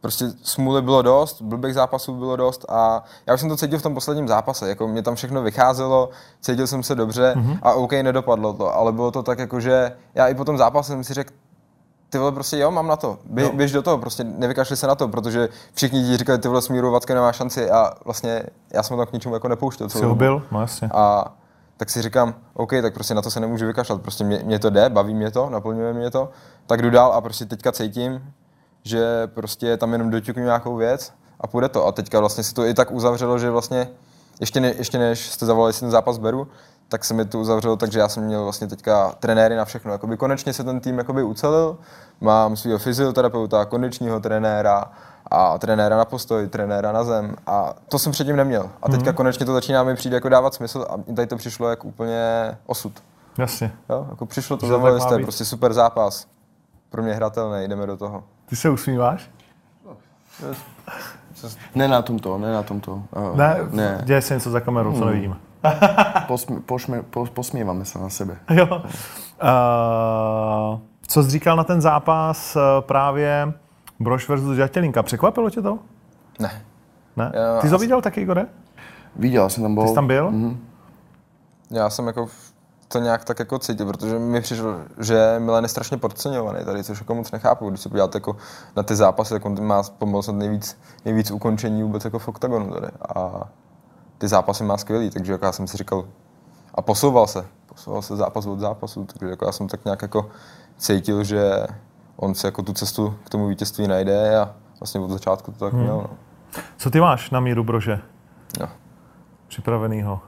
[0.00, 3.82] prostě smůly bylo dost, blbých zápasů bylo dost a já už jsem to cítil v
[3.82, 7.52] tom posledním zápase, jako mě tam všechno vycházelo, cítil jsem se dobře Mhm.
[7.52, 7.58] mm-hmm.
[7.62, 10.92] a OK, nedopadlo to, ale bylo to tak jako, že já i po tom zápase
[10.92, 11.34] jsem si řekl,
[12.12, 13.18] ty vole, prostě jo, mám na to.
[13.24, 13.50] Bě, Jo.
[13.54, 16.90] běž do toho, prostě nevykašli se na to, protože všichni ti říkali, ty vole, Smíru
[16.90, 19.88] Vacka nemá šanci a vlastně já jsem tam k ničemu jako nepouštěl.
[19.88, 20.42] Si celou ho byl?
[20.50, 20.88] No jasně.
[20.94, 21.34] A
[21.76, 24.70] tak si říkám, OK, tak prostě na to se nemůžu vykašlat, prostě mě, mě to
[24.70, 26.28] jde, baví mě to, naplňuje mě to,
[26.66, 28.32] tak jdu dál a prostě teďka cítím,
[28.84, 31.86] že prostě tam jenom doťuknu nějakou věc a půjde to.
[31.86, 33.88] A teďka vlastně se to i tak uzavřelo, že vlastně
[34.40, 36.48] ještě, ne, ještě než jste zavolali, si ten zápas beru,
[36.92, 39.92] tak se mi to uzavřelo, takže já jsem měl vlastně teďka trenéry na všechno.
[39.92, 41.78] Jakoby konečně se ten tým jakoby ucelil,
[42.20, 44.84] mám svého fyzioterapeuta, kondičního trenéra,
[45.30, 48.70] a trenéra na postoj, trenéra na zem a to jsem předtím neměl.
[48.82, 49.16] A teďka Mhm.
[49.16, 52.20] konečně to začíná mi přijít jako dávat smysl a tady to přišlo jak úplně
[52.66, 52.92] osud.
[53.38, 53.72] Jasně.
[53.90, 54.06] Jo?
[54.10, 55.22] Jako přišlo to, Že to zavolali jste, být.
[55.22, 56.26] prostě super zápas.
[56.90, 58.24] Pro mě hratelný, jdeme do toho.
[58.46, 59.30] Ty se usmíváš?
[61.74, 62.92] Ne na tomto, ne na tomto.
[62.92, 64.00] Uh, Ne, ne.
[64.04, 65.34] děje se něco za kamerou, co nevidíme.
[66.66, 68.38] Pošme, po, posmívame sa na sebe.
[68.50, 68.66] Jo.
[69.42, 73.52] Uh, co jsi říkal na ten zápas uh, právě
[74.00, 75.02] Brož versus Žatělinka?
[75.02, 75.78] Překvapilo tě to?
[76.38, 76.62] Ne.
[77.16, 77.32] Ne?
[77.34, 78.46] Jo, Ty jsi to viděl taky, Igore?
[79.16, 79.84] Videl som tam bol.
[79.84, 80.30] Ty jsi tam byl?
[80.30, 80.66] Mhm.
[81.70, 82.28] Já jsem jako
[82.88, 86.98] to nějak tak jako cítil, protože mi přišlo, že Milan je strašně podceňovaný tady, což
[87.00, 87.70] jako moc nechápu.
[87.70, 88.36] Když se podíváte jako
[88.76, 92.86] na ty zápasy, tak on má snad nejvíc, nejvíc ukončení vůbec jako v oktagonu tady.
[93.14, 93.42] A
[94.22, 96.04] ty zápasy má skvělý, takže jako já jsem si říkal,
[96.74, 100.30] a posouval se, posouval se zápas od zápasu, takže jako já jsem tak nějak jako
[100.78, 101.66] cítil, že
[102.16, 105.72] on si jako tu cestu k tomu vítězství najde a vlastně od začátku to tak
[105.72, 105.96] měl.
[105.96, 106.10] No.
[106.76, 108.00] Co ty máš na míru Brože?
[108.60, 108.68] Jo.
[109.48, 110.20] Připravenýho.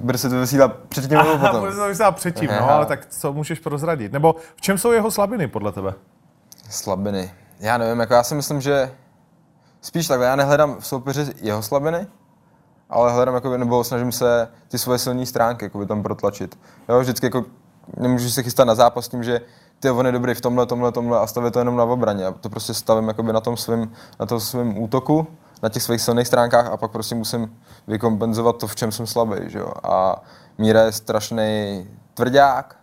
[0.00, 1.60] Bude se to vysílat předtím nebo potom?
[1.60, 4.12] Bude se to vysílat předtím, no, ale tak co můžeš prozradit?
[4.12, 5.94] Nebo v čem jsou jeho slabiny podle tebe?
[6.70, 7.32] Slabiny.
[7.60, 8.92] Já nevím, jako já si myslím, že
[9.80, 12.06] spíš takhle, já nehledám v soupeři jeho slabiny,
[12.92, 16.58] ale hledám, jako, nebo snažím se ty svoje silné stránky jakoby, tam protlačit.
[16.88, 17.44] Jo, vždycky jako
[17.96, 19.40] nemůžu se chystat na zápas tím, že
[19.80, 22.24] ty on je dobrý v tomhle, tomhle, tomhle a stavit to jenom na obraně.
[22.24, 25.26] Já to prostě stavím jakoby na tom svém, na tom svém útoku,
[25.62, 29.36] na těch svých silných stránkách a pak prostě musím vykompenzovat to, v čem jsem slabý.
[29.46, 29.72] Že jo?
[29.82, 30.22] A
[30.58, 32.76] Míra je strašný tvrdák,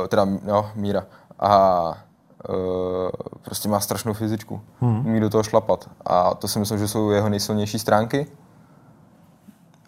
[0.00, 1.04] uh, teda no, Míra.
[1.40, 1.86] A
[2.48, 3.10] uh,
[3.42, 4.60] prostě má strašnou fyzičku.
[4.80, 5.06] Hmm.
[5.06, 5.90] Umí do toho šlapat.
[6.06, 8.26] A to si myslím, že jsou jeho nejsilnější stránky.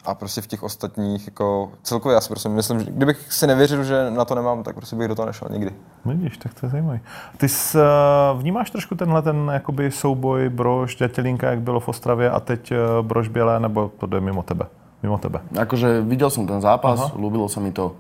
[0.05, 3.85] A prostě v těch ostatních, jako celkově já si prostě myslím, že kdybych si nevěřil,
[3.85, 5.71] že na to nemám, tak prostě bych do toho nešel nikdy.
[6.05, 7.01] Vidíš, tak to je zajímavé.
[7.37, 12.31] Ty jsi, uh, vnímáš trošku tenhle ten jakoby souboj Brož, Dětělinka, jak bylo v Ostravě
[12.31, 14.67] a teď uh, Brož Bělé, nebo to jde mimo tebe?
[15.03, 15.41] Mimo tebe.
[15.53, 17.13] Akože videl som ten zápas, Aha.
[17.21, 17.93] Ľúbilo sa mi to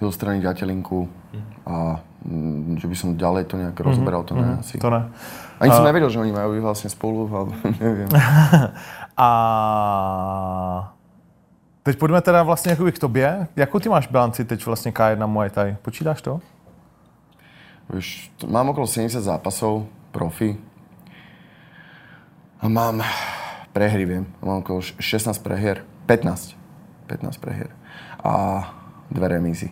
[0.00, 1.04] zo strany Ďatelinku
[1.68, 4.80] a mm, že by som ďalej to nejak rozoberal, to ne asi.
[4.80, 5.12] To ne.
[5.60, 7.52] Ani som nevedel, že oni majú byť vlastne spolu, alebo
[7.84, 8.08] neviem.
[9.20, 9.30] A
[11.90, 13.48] teď pojďme teda vlastně k tobě.
[13.56, 15.76] Jakou ty máš bilanci teď vlastně K1 Muay Thai?
[15.82, 16.40] Počítáš to?
[18.38, 20.56] T- mám okolo 70 zápasov, profi.
[22.60, 23.02] A mám
[23.72, 24.26] prehry viem.
[24.42, 25.82] Mám okolo 16 prehier.
[26.06, 26.54] 15.
[27.06, 27.70] 15 prehier.
[28.24, 28.62] A
[29.10, 29.70] dve remízy.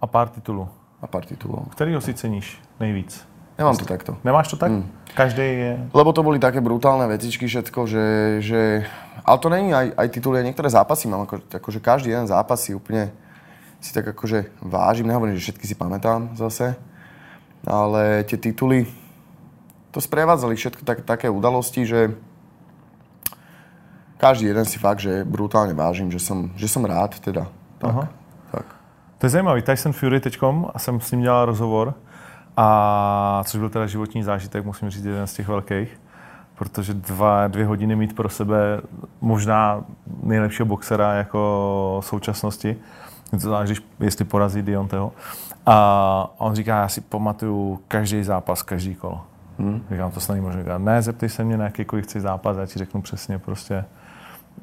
[0.00, 0.68] A pár titulů.
[1.02, 1.68] A pár titulov.
[1.68, 3.26] Kterýho si ceníš nejvíc?
[3.58, 4.16] Nemám to takto.
[4.24, 4.70] Nemáš to tak?
[4.70, 4.90] Mm.
[5.14, 5.72] Každý je...
[5.94, 8.06] Lebo to boli také brutálne vecičky všetko, že,
[8.42, 8.60] že...
[9.24, 12.76] Ale to není aj, aj tituly, niektoré zápasy mám, ako, akože každý jeden zápas si
[12.76, 13.08] úplne
[13.84, 16.72] si tak akože vážim, nehovorím, že všetky si pamätám zase,
[17.68, 18.88] ale tie tituly,
[19.92, 22.16] to sprevádzali všetko tak, také udalosti, že
[24.16, 27.44] každý jeden si fakt, že brutálne vážim, že som, že som rád teda.
[27.76, 28.04] Tak, Aha.
[28.52, 28.66] tak.
[29.20, 29.60] To je zajímavý.
[29.60, 31.94] Tyson Fury teďkom, a jsem s ním dělal rozhovor,
[32.56, 36.00] a což byl teda životní zážitek, musím říct, jeden z těch velkých,
[36.54, 38.80] protože dva, dvě hodiny mít pro sebe
[39.20, 39.84] možná
[40.22, 42.76] nejlepšího boxera jako současnosti,
[43.64, 45.12] když, jestli porazí Dionteho.
[45.66, 49.20] A on říká, já si pamatuju každý zápas, každý kolo.
[49.58, 49.82] Hmm.
[49.90, 50.62] Říkám, to snad možné.
[50.62, 53.84] Říkám, ne, zeptej se mě na jakýkoliv chci zápas, já ti řeknu přesně prostě.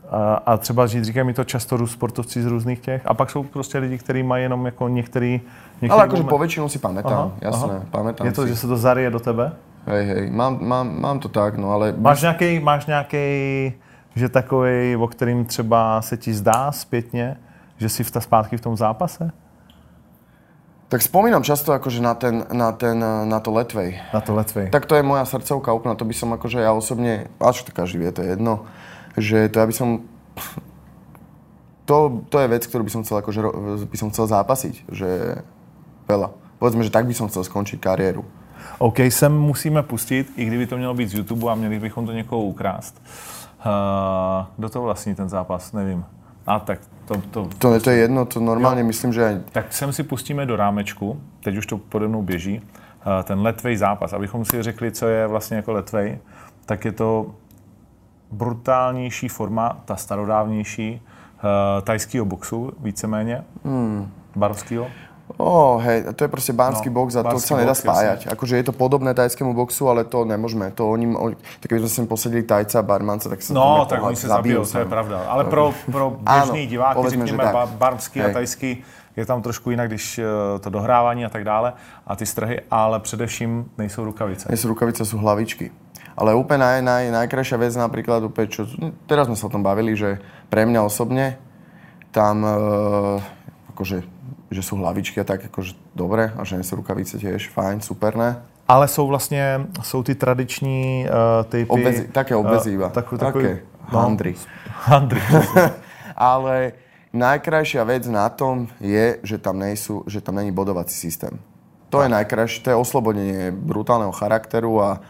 [0.09, 3.01] A, a třeba říct, říkají mi to často sportovci z různých těch.
[3.05, 5.31] A pak jsou prostě lidi, kteří mají jenom jako některý,
[5.81, 6.29] některý Ale akože moment.
[6.29, 8.47] po väčšinu si pamätám, jasné, pamätám Je to, si.
[8.49, 9.51] že se to zarie do tebe?
[9.85, 11.93] Hej, hej, mám, mám, mám to tak, no ale...
[11.97, 13.25] Máš nějaký, máš nějaký,
[14.15, 17.37] že takový, o kterým třeba se ti zdá zpětně,
[17.77, 19.31] že jsi v ta zpátky v tom zápase?
[20.91, 23.95] Tak spomínam často akože na, ten, na, ten, na to letvej.
[24.13, 24.69] Na to letvej.
[24.69, 27.71] Tak to je moja srdcovka úplná, to by som akože ja osobne, a čo to
[27.71, 28.67] každý vie, to je jedno,
[29.15, 30.03] že to ja by som,
[31.87, 33.39] to, to je vec, ktorú by som chcel akože,
[33.87, 35.09] by som chcel zápasiť, že
[36.11, 36.35] veľa.
[36.59, 38.27] Povedzme, že tak by som chcel skončiť kariéru.
[38.81, 42.11] OK, sem musíme pustit, i kdyby to mělo být z YouTube a měli bychom to
[42.11, 43.01] někoho ukrást.
[43.65, 45.73] Uh, kdo to vlastní ten zápas?
[45.73, 46.05] Nevím.
[46.47, 50.03] A tak to, to, To, to je jedno, to normálne myslím, že Tak sem si
[50.03, 54.13] pustíme do rámečku, teď už to pode mnou běží, eh, ten letvej zápas.
[54.13, 56.17] Abychom si řekli, co je vlastně jako letvej,
[56.65, 57.35] tak je to
[58.31, 64.11] brutálnější forma, ta starodávnější, uh, tajského boxu, víceméně, hmm.
[64.35, 64.87] barovského.
[65.37, 68.19] Ó, hej, to je proste bánsky No, box a to sa nedá box, spájať.
[68.27, 70.71] Akože je to podobné tajskému boxu, ale to nemôžeme.
[70.75, 73.95] To oni, oni tak keby sme sem posadili tajca a barmanca, tak sa No, tam
[73.95, 75.23] tak oni se zabijou, to je pravda.
[75.29, 77.53] Ale pro, pro běžný diváky, povedzme, tak.
[77.53, 78.33] ba- barmský a Hej.
[78.33, 78.71] tajský,
[79.15, 80.25] je tam trošku jinak, když eh,
[80.59, 81.73] to dohrávání a tak dále,
[82.07, 84.47] a ty strhy, ale především nejsou rukavice.
[84.55, 85.71] Sú rukavice, sú hlavičky.
[86.11, 89.63] Ale úplne naj, naj, najkrajšia vec napríklad, úplne čo, no, teraz sme sa o tom
[89.63, 90.19] bavili, že
[90.51, 91.39] pre mňa osobne
[92.11, 92.51] tam e,
[93.71, 94.03] akože,
[94.51, 98.43] že sú hlavičky a tak akože dobre a že sú rukavice tiež fajn, superné.
[98.67, 101.69] Ale jsou vlastně, jsou ty tradiční uh, typy...
[101.69, 102.89] Obezi, také eh, iba.
[102.89, 103.61] takový, takový, také.
[103.85, 104.35] Handry.
[104.85, 105.21] Handry.
[106.15, 106.71] Ale
[107.13, 111.39] najkrajšia vec na tom je, že tam, nejsú, že tam není bodovací systém.
[111.91, 115.03] To je najkrajšie, to je oslobodenie brutálneho charakteru a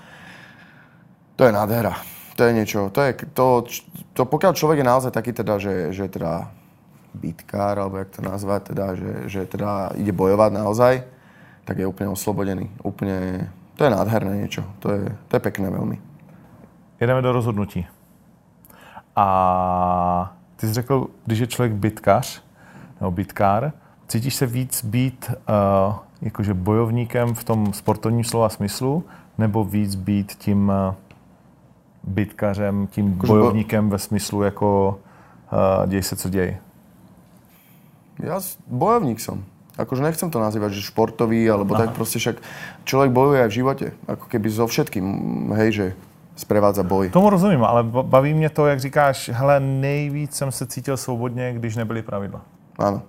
[1.35, 1.93] to je nádhera.
[2.35, 3.45] To je niečo, to je, to,
[4.17, 6.49] to pokiaľ človek je naozaj taký teda, že, že teda
[7.13, 10.93] bitkár, alebo jak to nazvať, teda, že, že teda ide bojovať naozaj,
[11.65, 12.71] tak je úplne oslobodený.
[12.83, 14.63] Úplne, to je nádherné niečo.
[14.79, 15.99] To je, to je pekné veľmi.
[16.99, 17.87] Jedeme do rozhodnutí.
[19.15, 22.43] A ty jsi řekl, když je člověk bitkař,
[22.99, 23.71] nebo bitkár,
[24.07, 29.03] cítíš se víc být uh, jakože bojovníkem v tom sportovním slova smyslu,
[29.37, 30.93] nebo víc být tím uh,
[32.03, 34.99] bitkařem, tím bojovníkem ve smyslu jako
[35.53, 36.57] uh, děj se, co děj?
[38.19, 39.47] Ja bojovník som.
[39.79, 41.87] Akože nechcem to nazývať, že športový, alebo Aha.
[41.87, 42.43] tak proste však
[42.83, 43.85] človek bojuje aj v živote.
[44.03, 45.05] Ako keby so všetkým,
[45.55, 45.85] hej, že
[46.35, 47.09] sprevádza boj.
[47.09, 51.53] Tomu rozumím, ale ba- baví mě to, jak říkáš, hele, nejvíc jsem se cítil svobodně,
[51.55, 52.41] když nebyly pravidla.
[52.79, 53.01] Áno.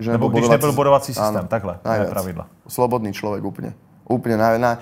[0.00, 2.46] Že Nebo když bodovací- nebyl bodovací systém, Áno, takhle, ne pravidla.
[2.68, 3.74] Slobodný človek úplne.
[4.08, 4.76] Úplne naj, naj,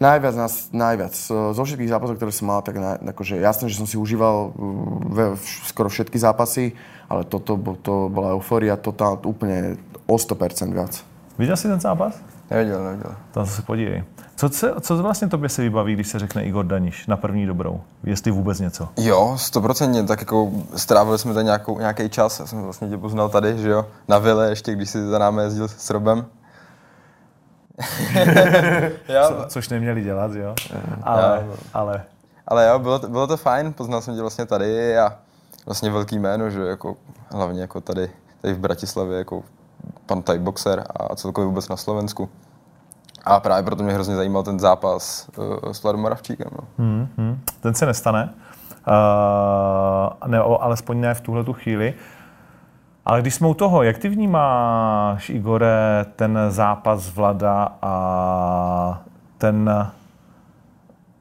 [0.00, 1.14] najviac, nás, najviac.
[1.52, 5.14] Zo všetkých zápasov, ktoré som mal, tak na, akože jasné, že som si užíval mm,
[5.14, 6.72] ve, v- skoro všetky zápasy,
[7.08, 9.76] ale toto bo- to bola eufória totál, úplne
[10.08, 11.04] o 100% viac.
[11.38, 12.16] Viděl jsi ten zápas?
[12.50, 13.14] Neviděl, neviděl.
[13.32, 14.04] Tam se podívej.
[14.36, 17.80] Co, se, co vlastně tobě se vybaví, když se řekne Igor Daniš na první dobrou?
[18.04, 18.88] Jestli vůbec něco.
[18.96, 23.28] Jo, stoprocentně, tak jako strávili jsme tady nějakou, nějaký čas, já jsem vlastně tě poznal
[23.28, 26.26] tady, že jo, na vile ještě, když jsi za námi jezdil s Robem.
[29.28, 30.54] Co, což neměli dělat, jo?
[31.02, 32.02] Ale, ale
[32.48, 35.16] ale jo, bylo to, bylo to fajn, poznal jsem tě vlastně tady a
[35.66, 36.96] vlastně velký jméno, že jako
[37.32, 38.10] hlavně jako tady,
[38.40, 39.42] tady v Bratislavě, jako
[40.06, 42.28] pan Thai boxer a celkově vůbec na Slovensku.
[43.24, 46.48] A právě proto mě hrozně zajímal ten zápas uh, s Vladom Moravčíkem.
[46.58, 46.64] No.
[46.78, 48.34] hmm, hmm, ten se nestane.
[48.88, 51.94] Uh, ne, o- alespoň ne v tuhle tu chvíli.
[53.04, 57.94] Ale když jsme u toho, jak ty vnímáš, Igore, ten zápas Vlada a
[59.38, 59.70] ten,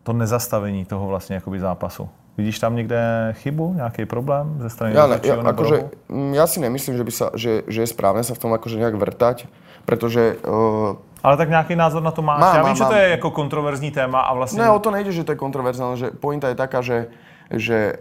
[0.04, 2.10] to nezastavení toho vlastně jakoby zápasu.
[2.38, 6.48] Vidíš tam někde chybu, nějaký problém ze strany Ja, ne, ja, nebo akože, mm, ja
[6.48, 9.44] si nemyslím, že, by sa, že, že je správne sa v tom akože nejak vrtať,
[9.84, 12.40] pretože uh, Ale tak nějaký názor na to máš?
[12.40, 13.02] Mám, Já mám, vím, že to mám.
[13.02, 14.64] je jako kontroverzní téma a vlastně...
[14.64, 17.08] Ne, o to nejde, že to je kontroverzálne, že pointa je taká, že,
[17.52, 18.00] že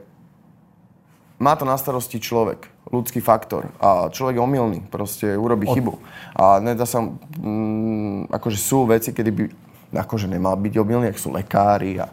[1.38, 5.92] má to na starosti človek, ľudský faktor a človek je omylný, proste urobí Od- chybu.
[6.32, 9.44] A nedá sa, mm, akože sú veci, kedy by
[9.92, 12.08] akože nemal byť omylný, ak sú lekári a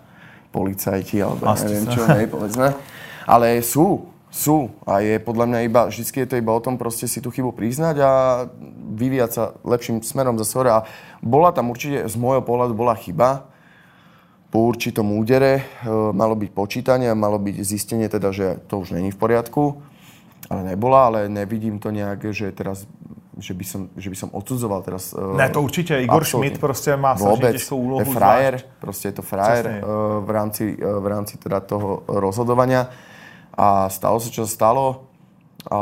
[0.52, 1.92] policajti, alebo Asi neviem sa.
[1.92, 2.68] čo, hej, povedzme.
[3.28, 4.72] Ale sú, sú.
[4.88, 7.52] A je podľa mňa iba, vždycky je to iba o tom proste si tú chybu
[7.52, 8.12] priznať a
[8.96, 10.72] vyvíjať sa lepším smerom zase hore.
[10.72, 10.88] A
[11.20, 13.48] bola tam určite, z môjho pohľadu bola chyba,
[14.56, 15.64] po určitom údere e,
[16.16, 19.84] malo byť počítanie a malo byť zistenie teda, že to už není v poriadku.
[20.50, 22.86] Ale nebola, ale nevidím to nejak, že teraz
[23.36, 25.12] že by som, že by som odsudzoval teraz.
[25.12, 25.98] e, Ne, to určitě.
[26.00, 26.24] Igor.
[26.24, 28.00] Schmidt prostě má strašně těžkou úlohu.
[28.00, 28.66] Je frajer, zvlášť.
[28.80, 29.80] proste je to frajer Přesně.
[29.82, 32.88] e, v rámci, e, v rámci teda toho rozhodovania.
[33.58, 35.04] A stalo sa, čo stalo.
[35.72, 35.78] A,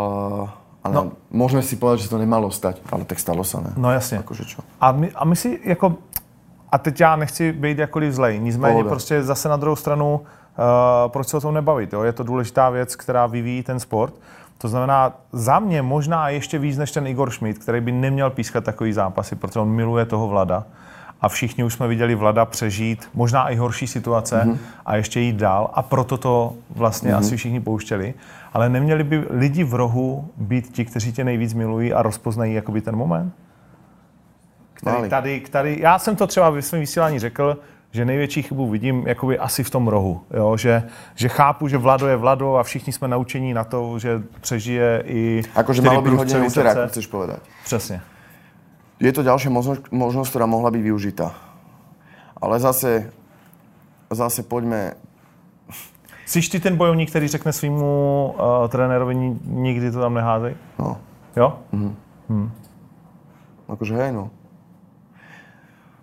[0.83, 1.11] ale No.
[1.29, 3.71] môžeme si povedať, že to nemalo stať, ale tak stalo sa, ne?
[3.77, 4.19] No jasně.
[4.19, 4.61] Akože čo?
[4.81, 5.95] A my, a my si jako,
[6.71, 8.89] a teď já nechci být jakkoliv zlej, nicméně Pohoda.
[8.89, 12.03] prostě zase na druhou stranu, uh, proč se o tom nebavit, jo?
[12.03, 14.13] je to důležitá věc, která vyvíjí ten sport.
[14.57, 18.63] To znamená, za mě možná ještě víc než ten Igor Schmidt, který by neměl pískat
[18.63, 20.63] takový zápasy, protože on miluje toho Vlada.
[21.21, 24.57] A všichni už jsme viděli Vlada přežít možná i horší situace mm-hmm.
[24.85, 25.69] a ještě jít dál.
[25.73, 27.17] A proto to vlastně mm-hmm.
[27.17, 28.13] asi všichni pouštěli.
[28.53, 32.81] Ale neměli by lidi v rohu být ti, kteří tě nejvíc milují a rozpoznají jakoby
[32.81, 33.33] ten moment?
[34.91, 37.57] který tady, tady, já jsem to třeba ve svém vysílání řekl,
[37.93, 40.21] že největší chybu vidím jakoby asi v tom rohu.
[40.33, 40.57] Jo?
[40.57, 40.83] Že,
[41.15, 45.43] že chápu, že Vlado je Vlado a všichni jsme naučení na to, že přežije i
[45.55, 46.89] Akože malo byť hodne průstřely úter, ako srdce.
[46.91, 47.39] chceš povedať.
[47.63, 48.01] Přesně.
[48.99, 51.35] Je to ďalšia možnosť, možnosť, ktorá mohla byť využitá.
[52.41, 53.11] Ale zase,
[54.09, 54.93] zase poďme...
[56.25, 60.55] Jsi ty ten bojovník, který řekne svýmu uh, trenérovi "Ni- nikdy to tam neházej?
[60.79, 60.97] No,
[61.35, 61.59] Jo?
[63.69, 64.29] akože hej, no.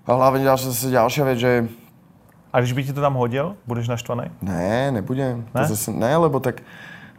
[0.07, 1.53] A hlavne ďalšia, zase ďalšia vec, že
[2.53, 4.31] A když by ti to tam hodil, budeš naštvaný?
[4.43, 5.45] ne, nebudem.
[5.55, 5.63] Ne?
[5.63, 6.63] To zase, ne, lebo tak...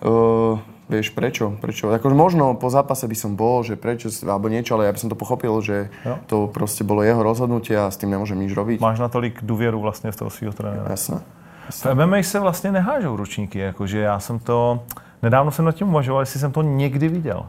[0.05, 0.59] Uh,
[0.89, 1.53] vieš, prečo?
[1.61, 1.87] Prečo?
[1.93, 5.09] Akože možno po zápase by som bol, že prečo, alebo niečo, ale ja by som
[5.13, 6.17] to pochopil, že Jo.
[6.27, 8.81] to proste bolo jeho rozhodnutie a s tým nemôžem nič robiť.
[8.81, 10.89] Máš natolik důvěru vlastně v toho svého trenéra.
[10.89, 11.21] Jasné.
[11.69, 14.83] V MMA se vlastně nehážou ručníky, jakože já jsem to,
[15.21, 17.45] nedávno jsem nad tím uvažoval, jestli jsem to někdy viděl.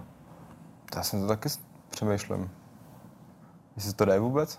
[0.97, 1.49] Já jsem to taky
[1.91, 2.51] přemýšlím.
[3.77, 4.59] Jestli to jde vůbec?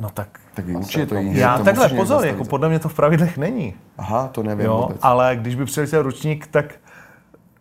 [0.00, 1.40] No tak Tak určite to ide.
[1.40, 3.74] Já to takhle, pozor, jako podle mě to v pravidlech není.
[3.98, 4.98] Aha, to neviem Jo, vôbec.
[5.02, 6.74] ale když by přiletěl ručník, tak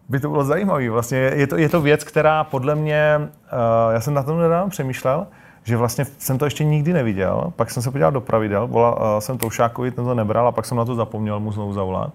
[0.10, 0.90] by to bylo zajímavé.
[0.90, 4.70] Vlastně je to, je to věc, která podle mě, uh, já jsem na tom nedávno
[4.70, 5.28] přemýšlel,
[5.64, 9.20] že vlastně jsem to ještě nikdy neviděl, pak jsem se podíval do pravidel, volal uh,
[9.20, 12.12] jsem Toušákovi, ten to nebral a pak jsem na to zapomněl mu znovu zavolat.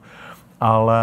[0.61, 0.97] Ale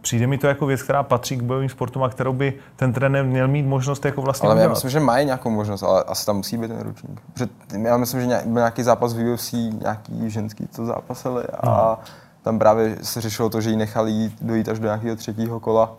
[0.00, 3.24] přijde mi to jako věc, která patří k bojovým sportům a kterou by ten trenér
[3.24, 4.74] měl mít možnost jako vlastně Ale já udělat.
[4.74, 7.20] myslím, že mají nějakou možnost, ale asi tam musí být ten ručník.
[7.32, 7.48] Protože
[7.82, 11.98] já myslím, že nějaký zápas v UFC, nějaký ženský to zápasili a No.
[12.42, 15.92] tam právě se řešilo to, že ji nechali jít, dojít až do nějakého třetího kola,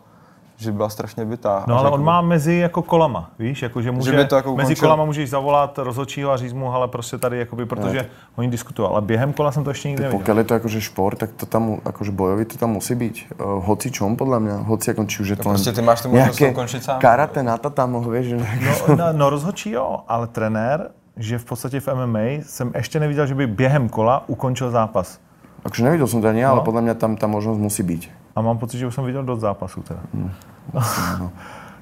[0.59, 1.63] že byla strašně bytá.
[1.67, 4.35] No ale že on jako- má mezi jako kolama, víš, jako že může, by to
[4.35, 8.05] jako mezi kolama můžeš zavolat rozhodčího a říct mu, ale prostě tady, jakoby, protože
[8.35, 10.19] oni diskutují, ale během kola jsem to ještě nikdy neviděl.
[10.19, 13.15] Pokiaľ je to akože šport, tak to tam, akože bojový, to tam musí byť.
[13.39, 14.55] Uh, hoci čom, podľa mňa.
[14.67, 16.99] Hoci ako, či už je to len prostě ty máš tu možnost to ukončit sám.
[16.99, 18.35] Karate na tatamoch, vieš, že...
[18.37, 23.27] No, no, no rozhodčí jo, ale trenér, že v podstatě v MMA jsem ještě neviděl,
[23.27, 25.19] že by během kola ukončil zápas.
[25.59, 26.67] Akože nevidel som to ani ja, ale No.
[26.67, 28.01] podľa mňa tam tá možnosť musí byť.
[28.35, 29.99] A mám pocit, že už jsem viděl dost zápasů teda.
[30.13, 30.31] Hmm.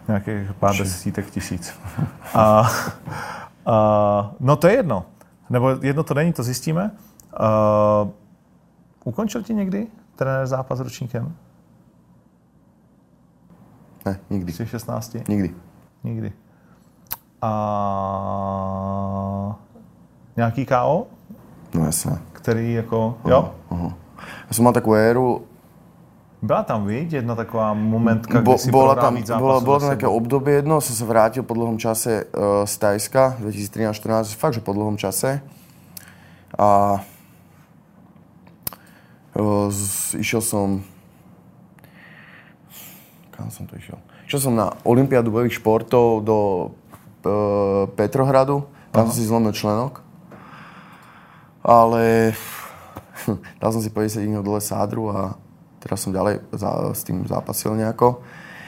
[0.07, 1.79] Nějakých pár desítek tisíc.
[2.33, 2.69] A,
[3.65, 5.05] a, no to je jedno.
[5.49, 6.91] Nebo jedno to není, to zjistíme.
[7.39, 8.09] Uh,
[9.03, 11.35] ukončil ti někdy trenér zápas s ročníkem?
[14.05, 14.51] Ne, nikdy.
[14.53, 15.17] Jsi 16?
[15.27, 15.55] Nikdy.
[16.03, 16.33] Nikdy.
[17.41, 17.51] A
[20.37, 21.07] nějaký KO,
[21.73, 22.19] No jasné.
[22.33, 23.51] který jako, jo?
[24.47, 25.43] Ja som mal takú éru,
[26.41, 29.79] Byla tam, viď, jedna taková momentka, bo, kdy si bola tam, víc bola, za tam
[29.79, 29.89] sebou.
[29.89, 34.61] také obdobie jedno, som sa vrátil po dlhom čase uh, z Tajska, 2013-14, fakt, že
[34.61, 35.41] po dlhom čase.
[36.53, 37.01] A
[39.33, 40.85] uh, z, išiel som...
[43.33, 43.97] Kam som to išiel?
[44.29, 46.38] Išiel som na Olympiádu bojových športov do
[47.25, 50.05] uh, Petrohradu, tam som si zlomil členok.
[51.65, 52.38] Ale
[53.59, 55.46] dal som si po 10 dní dole sádru a
[55.82, 58.21] teraz som ďalej za, s tým zápasil nejako.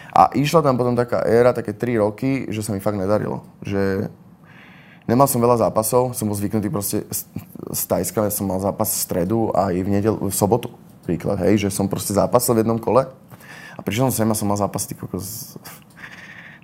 [0.09, 3.45] A išla tam potom taká éra, také 3 roky, že sa mi fakt nedarilo.
[3.61, 4.09] Že
[5.05, 7.05] nemal som veľa zápasov, som bol zvyknutý proste
[7.69, 10.73] z Tajska som mal zápas v stredu a i v, nedel, v sobotu.
[11.05, 13.05] Príklad, hej, že som proste zápasil v jednom kole
[13.73, 14.93] a prišiel som sem a som mal zápas ty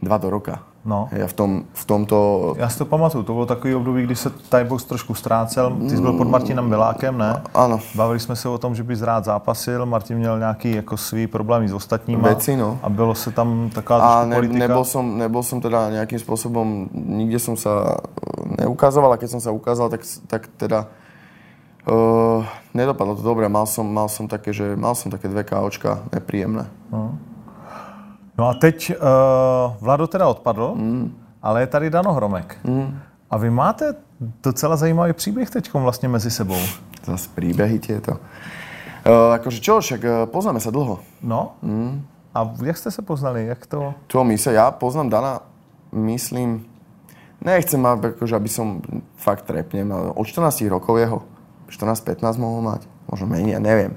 [0.05, 0.61] dva do roka.
[0.85, 1.09] No.
[1.09, 2.53] A v, tom, v tomto...
[2.57, 5.77] Já si to pamatuju, to bylo takový období, kdy se Thai box trošku ztrácel.
[5.89, 7.41] Ty jsi byl pod Martinem Belákem, ne?
[7.53, 11.27] Áno, Bavili jsme se o tom, že bys rád zápasil, Martin měl nějaký jako svý
[11.27, 12.29] problémy s ostatníma.
[12.29, 12.79] Veci, no.
[12.83, 14.67] A bylo se tam taková a ne, politika.
[14.67, 19.41] nebol, som, nebol som teda nejakým spôsobom, nikde som sa eh, neukazoval a keď som
[19.41, 20.85] sa ukázal, tak, tak teda
[21.89, 22.45] uh,
[22.77, 23.49] nedopadlo to dobre.
[23.49, 26.69] Mal som, mal som také, že mal som také dve KOčka nepríjemné.
[28.37, 28.97] No a teď uh,
[29.81, 31.15] Vlado teda odpadl, mm.
[31.41, 32.57] ale je tady Dano Hromek.
[32.63, 32.99] Mm.
[33.29, 33.95] A vy máte
[34.43, 36.59] docela zajímavý příběh teď vlastně mezi sebou.
[37.05, 38.11] Zase príbehy tieto.
[39.05, 40.97] Uh, akože čo, však uh, poznáme sa dlho.
[41.21, 41.61] No?
[41.61, 42.01] Mm.
[42.33, 43.45] A jak jste se poznali?
[43.45, 43.93] Jak to?
[44.07, 45.33] Čo my sa, ja poznám Dana,
[45.93, 46.65] myslím,
[47.45, 48.81] nechcem, akože, aby som
[49.15, 51.23] fakt trepnem, ale od 14 rokov jeho,
[51.69, 53.93] 14-15 mohol mať, možno menej, ja neviem.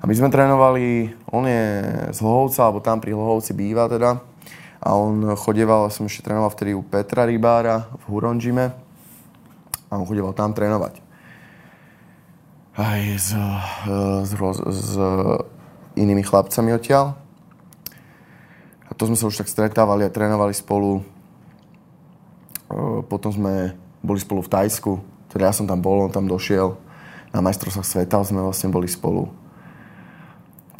[0.00, 1.64] A my sme trénovali, on je
[2.08, 4.16] z Hlohovca, alebo tam pri Hlohovci býva teda,
[4.80, 8.72] a on chodieval, ja som ešte trénoval vtedy u Petra Rybára v Huronžime
[9.86, 11.04] a on chodieval tam trénovať.
[12.80, 14.92] Aj s, eh, s, s
[16.00, 17.12] inými chlapcami odtiaľ.
[18.88, 20.98] A to sme sa už tak stretávali a trénovali spolu.
[20.98, 21.02] E,
[23.06, 24.92] Potom sme boli spolu v Tajsku.
[25.30, 26.74] Teda ja som tam bol, on tam došiel.
[27.30, 29.30] Na majstrovstvách sveta sme vlastne boli spolu.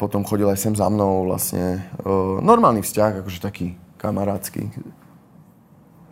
[0.01, 1.85] Potom chodil aj sem za mnou vlastne.
[2.01, 4.73] E, Normálny vzťah, akože taký kamarátsky.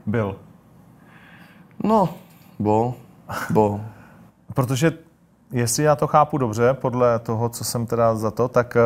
[0.05, 0.37] Byl.
[1.81, 2.13] No,
[2.61, 2.93] bol.
[3.49, 3.81] Bol.
[4.53, 4.93] Protože
[5.51, 8.81] jestli já to chápu dobře, podle toho, co jsem teda za to, tak eh,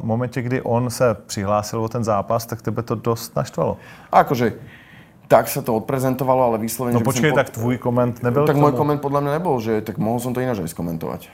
[0.00, 3.76] v momentě, kdy on se přihlásil o ten zápas, tak tebe to dost naštvalo.
[4.12, 4.56] A akože,
[5.28, 6.94] tak sa to odprezentovalo, ale vyslovene...
[6.94, 8.72] No počkej, po- tak tvůj koment nebyl Tak tomu?
[8.72, 11.28] koment podľa mňa nebol, že tak mohol som to ináč aj skomentovať.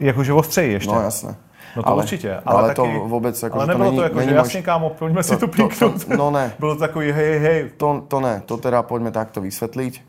[0.00, 0.94] Jakože ostřeji ještě.
[0.94, 1.36] No jasné.
[1.76, 3.96] No to určitě, ale, ale, ale taky, to vůbec jako, ale že to nebylo není,
[3.98, 6.04] to jako, není že jasně, kámo, pojďme si to, to- to- píknout.
[6.04, 6.52] to- no ne.
[6.58, 7.70] Bylo to takový hej, hej.
[7.76, 10.02] To, to ne, to teda poďme takto vysvetliť.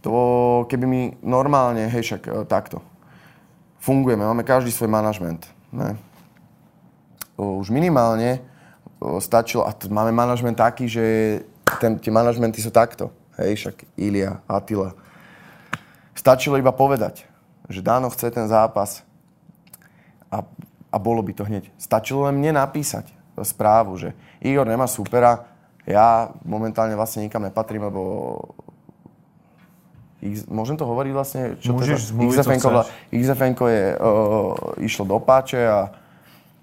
[0.00, 0.12] To,
[0.70, 2.78] keby mi normálne, hej, však e, takto.
[3.82, 5.50] Fungujeme, máme každý svoj manažment.
[5.74, 5.98] Ne?
[7.34, 8.38] Už minimálne
[9.02, 11.04] o, stačilo, a t- máme manažment taký, že
[11.82, 13.10] ten, tie manažmenty sú takto.
[13.38, 14.94] Hej, však Ilia, Attila.
[16.14, 17.26] Stačilo iba povedať,
[17.70, 19.06] že Dano chce ten zápas
[20.28, 20.44] a,
[20.92, 21.68] a bolo by to hneď.
[21.76, 25.46] Stačilo len mne napísať správu, že Igor nemá supera,
[25.88, 28.02] ja momentálne vlastne nikam nepatrím, lebo
[30.18, 31.42] X, môžem to hovoriť vlastne?
[31.62, 32.68] Môžeš to zmluviť, co XFN-ko.
[33.14, 34.52] XFN-ko je, uh,
[34.82, 35.78] išlo do páče a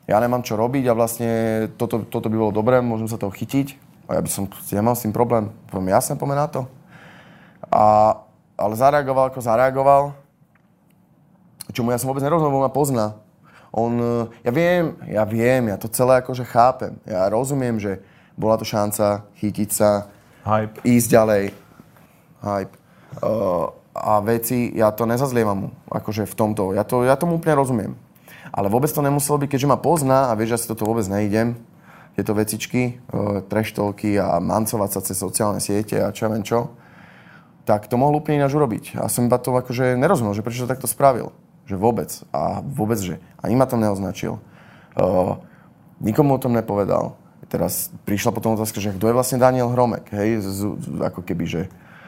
[0.06, 1.32] ja nemám čo robiť a vlastne
[1.80, 3.80] toto, toto by bolo dobré, môžem sa toho chytiť.
[4.06, 5.50] A ja by som nemal s tým problém.
[5.72, 6.70] Poviem jasne, poďme na to.
[7.74, 8.14] A,
[8.54, 10.14] ale zareagoval ako zareagoval.
[11.74, 13.18] Čomu ja som vôbec nerozumel, bo ma pozná.
[13.76, 16.96] On, eh, ja viem, ja viem, ja to celé akože chápem.
[17.04, 18.00] Ja rozumiem, že
[18.40, 20.08] bola to šanca chytiť sa,
[20.48, 20.80] Hype.
[20.88, 21.44] ísť ďalej.
[22.40, 22.76] Hype.
[23.20, 26.76] Uh, a veci, ja to nezazlievam mu, akože v tomto.
[26.76, 27.92] Ja, to, ja tomu úplne rozumiem.
[28.52, 31.08] Ale vôbec to nemuselo byť, keďže ma pozná a vie, že ja si toto vôbec
[31.08, 31.60] neidem,
[32.16, 36.72] tieto vecičky, uh, treštolky a mancovať sa cez sociálne siete a čo viem čo,
[37.68, 39.00] tak to mohol úplne ináč urobiť.
[39.00, 41.36] A som iba to akože nerozumel, že prečo to takto spravil.
[41.66, 42.10] Že vôbec.
[42.30, 44.38] A vôbec, že ani ma tam neoznačil.
[44.96, 45.42] Uh,
[46.00, 47.18] nikomu o tom nepovedal.
[47.46, 51.46] Teraz prišla potom otázka, že kto je vlastne Daniel Hromek, hej, z, z, ako keby,
[51.46, 51.62] že...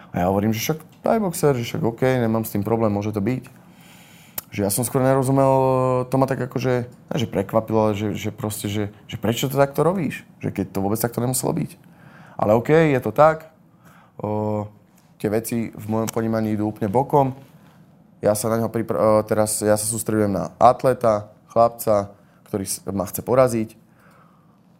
[0.10, 3.14] A ja hovorím, že však Thai boxer, že však OK, nemám s tým problém, môže
[3.14, 3.46] to byť.
[4.50, 5.52] Že ja som skôr nerozumel,
[6.08, 9.60] to ma tak akože, ne, že prekvapilo, ale že, že proste, že, že prečo to
[9.60, 10.26] takto robíš?
[10.42, 11.76] Že keď to vôbec takto nemuselo byť.
[12.40, 13.52] Ale OK, je to tak.
[14.18, 14.66] O,
[15.22, 17.38] tie veci v mojom ponímaní idú úplne bokom.
[18.22, 22.12] Ja sa na neho pripra- o, teraz, ja sa sústredujem na atleta, chlapca,
[22.50, 23.70] ktorý ma chce poraziť.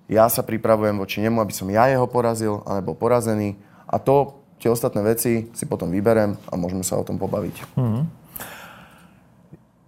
[0.08, 3.60] Ja sa pripravujem voči nemu, aby som ja jeho porazil, a nebol porazený.
[3.86, 7.56] A to, tie ostatné veci si potom vyberem a môžeme sa o tom pobaviť.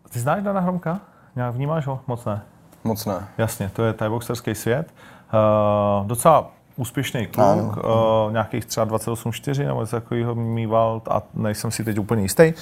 [0.10, 1.00] Ty znáš Dana Hromka?
[1.36, 2.02] Nějak vnímáš ho?
[2.08, 2.42] Moc ne.
[2.84, 3.28] Moc ne.
[3.38, 4.94] Jasně, to je tajboxerský svět.
[5.34, 11.84] Uh, docela úspěšný kluk, uh, nějakých třeba 28-4 nebo něco takového mýval a nejsem si
[11.84, 12.54] teď úplně jistý.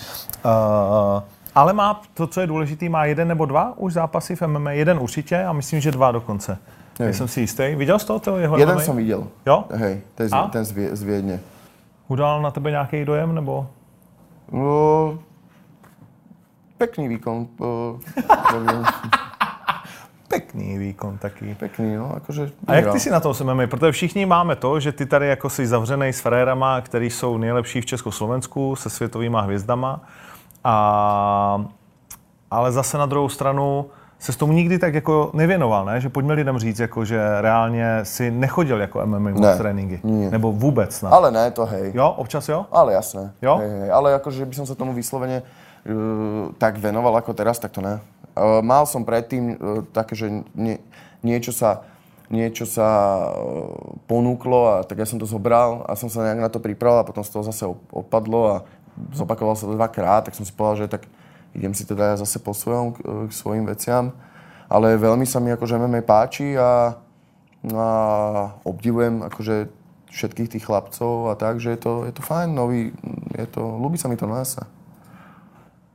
[0.46, 1.22] Uh,
[1.56, 4.72] ale má to, co je důležité, má jeden nebo dva už zápasy v MMA.
[4.72, 6.58] Jeden určitě a myslím, že dva dokonce.
[7.00, 7.76] Nejsem si jistý.
[7.76, 8.84] Viděl jsi to, toho jeho Jeden MMA?
[8.84, 9.28] som videl.
[9.46, 9.64] Jo?
[9.74, 10.48] Hej, ten, z, A?
[10.48, 11.40] ten z, Viedne.
[12.08, 13.68] Udal na tebe nějaký dojem nebo?
[14.52, 15.20] No,
[16.78, 17.48] pekný výkon.
[18.54, 18.86] neviem.
[20.40, 21.56] Pekný výkon taky.
[21.56, 23.68] pekný, no, akože A jak ty si na tom s MMA?
[23.68, 27.82] Protože všichni máme to, že ty tady jako jsi zavřený s frérama, který jsou nejlepší
[27.82, 30.02] v Československu, se světovýma hvězdama.
[30.64, 31.66] A,
[32.52, 33.86] ale zase na druhou stranu
[34.20, 36.02] se s tomu nikdy tak jako nevěnoval, ne?
[36.02, 40.00] Že pojďme lidem říct, jako, že reálně si nechodil jako MMA Ne, tréninky.
[40.04, 40.32] nie.
[40.32, 41.14] Nebo vůbec snad.
[41.14, 41.92] Ale ne, to hej.
[41.94, 42.66] Jo, občas jo?
[42.72, 43.34] Ale jasné.
[43.42, 43.58] Jo?
[43.58, 43.92] Hej, hej.
[43.92, 45.42] Ale akože by som sa tomu vyslovene
[45.86, 48.02] uh, tak venoval ako teraz, tak to ne.
[48.38, 50.78] Uh, mal som predtým uh, také, že nie,
[51.26, 51.84] niečo sa
[52.28, 52.88] niečo sa
[53.32, 57.00] uh, ponúklo a tak ja som to zobral a som sa nejak na to pripravil
[57.00, 58.56] a potom z toho zase op- odpadlo a
[59.16, 61.04] zopakoval sa to dvakrát, tak som si povedal, že tak
[61.56, 62.98] idem si teda ja zase po svojom k,
[63.32, 64.12] svojim veciam.
[64.68, 67.00] Ale veľmi sa mi akože MMA páči a,
[67.72, 67.88] a
[68.68, 69.72] obdivujem akože
[70.12, 72.92] všetkých tých chlapcov a tak, že je to, je to fajn, nový,
[73.32, 74.68] je to, ľúbi sa mi to na sa.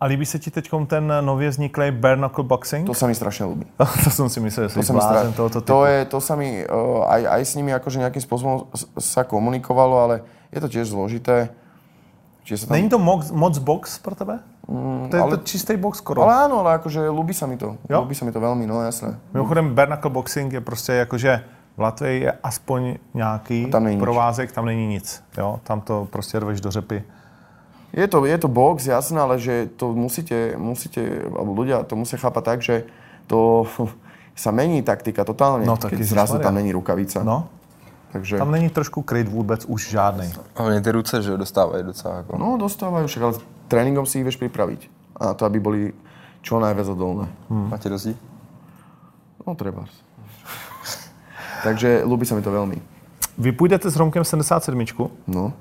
[0.02, 2.86] A líbí se ti teď ten nově vzniklý bare knuckle boxing?
[2.90, 3.70] To sa mi strašne ľúbi.
[4.04, 5.70] to jsem si myslel, že To blázen tohoto typu.
[5.70, 9.22] to, je, to sa mi uh, aj, aj s nimi akože nejakým spôsobom s- sa
[9.22, 11.54] komunikovalo, ale je to tiež zložité.
[12.42, 12.74] Čiže sa tam...
[12.82, 14.42] Není to moc, moc box pro tebe?
[14.66, 16.26] Mm, to je ale- to čistý box skoro.
[16.26, 17.78] Ale áno, ale akože ľúbi sa mi to.
[17.86, 18.02] Jo?
[18.02, 19.14] Ľúbi sa mi to veľmi, no jasné.
[19.30, 21.44] Mimochodem, bare knuckle boxing je prostě jakože
[21.76, 22.80] v Latvii je aspoň
[23.14, 25.22] nějaký tam provázek, tam není nic.
[25.38, 25.60] Jo?
[25.62, 27.02] Tam to prostě rveš do řepy.
[27.92, 32.16] Je to, je to box, jasné, ale že to musíte, musíte, alebo ľudia to musia
[32.16, 32.88] chápať tak, že
[33.28, 33.68] to
[34.42, 37.20] sa mení taktika totálne, No, tak zrazu tam není rukavica.
[37.20, 37.48] No,
[38.12, 40.32] Takže, tam není trošku kryt vůbec už žádný.
[40.56, 42.36] Hlavně ty ruce, že dostávají docela jako.
[42.38, 43.34] no dostávajú, však ale
[43.68, 44.88] tréningom si ich vieš pripraviť.
[45.16, 45.80] A to, aby boli
[46.44, 47.24] čo najviac odolné.
[47.48, 48.20] Máte rozdíl?
[49.46, 49.88] No treba.
[51.64, 52.76] Takže ľúbi sa mi to veľmi.
[53.38, 55.52] Vy půjdete s Romkem 77 No.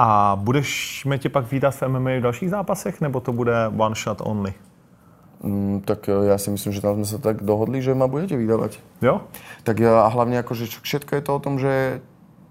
[0.00, 4.20] A budeme tě pak výdat v MMA v dalších zápasech, nebo to bude one shot
[4.24, 4.54] only?
[5.44, 8.36] Mm, tak e, ja si myslím, že tam sme sa tak dohodli, že ma budete
[8.36, 8.80] vydávať.
[9.04, 9.24] Jo?
[9.64, 12.00] Tak ja, a hlavne akože čo- všetko je to o tom, že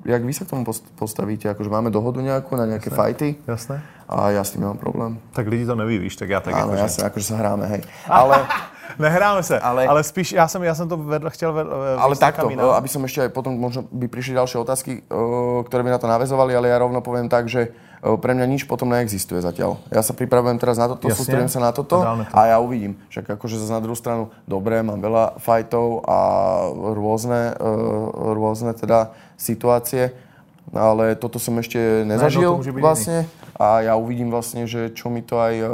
[0.05, 3.81] jak vy sa k tomu post- postavíte, akože máme dohodu nejakú na nejaké fighty Jasné.
[4.09, 5.11] a ja s tým nemám problém.
[5.33, 6.81] Tak lidi to neví, víš, tak já tak Áno, jakože...
[6.81, 7.81] jasne, akože sa hráme, hej.
[8.09, 8.45] Ale,
[8.99, 12.49] Nehráme se, ale, Ale- spíš, já jsem, já jsem to vedl, chtěl vedl, ale takto,
[12.49, 16.07] e, aby som ešte potom, možno by prišli ďalšie otázky, e, ktoré by na to
[16.09, 17.69] navezovali, ale ja rovno poviem tak, že
[18.01, 19.77] e, pre mňa nič potom neexistuje zatiaľ.
[19.93, 21.19] Ja sa pripravujem teraz na toto, Jasne.
[21.21, 22.33] sústredím sa na toto A to.
[22.33, 22.97] a ja uvidím.
[23.13, 26.17] Však akože zase na druhú stranu, dobre, mám veľa fightov a
[26.97, 27.71] rôzne, e,
[28.33, 30.11] rôzne teda situácie,
[30.73, 33.25] ale toto som ešte nezažil vlastne
[33.59, 35.67] a ja uvidím vlastne, že čo mi to aj e,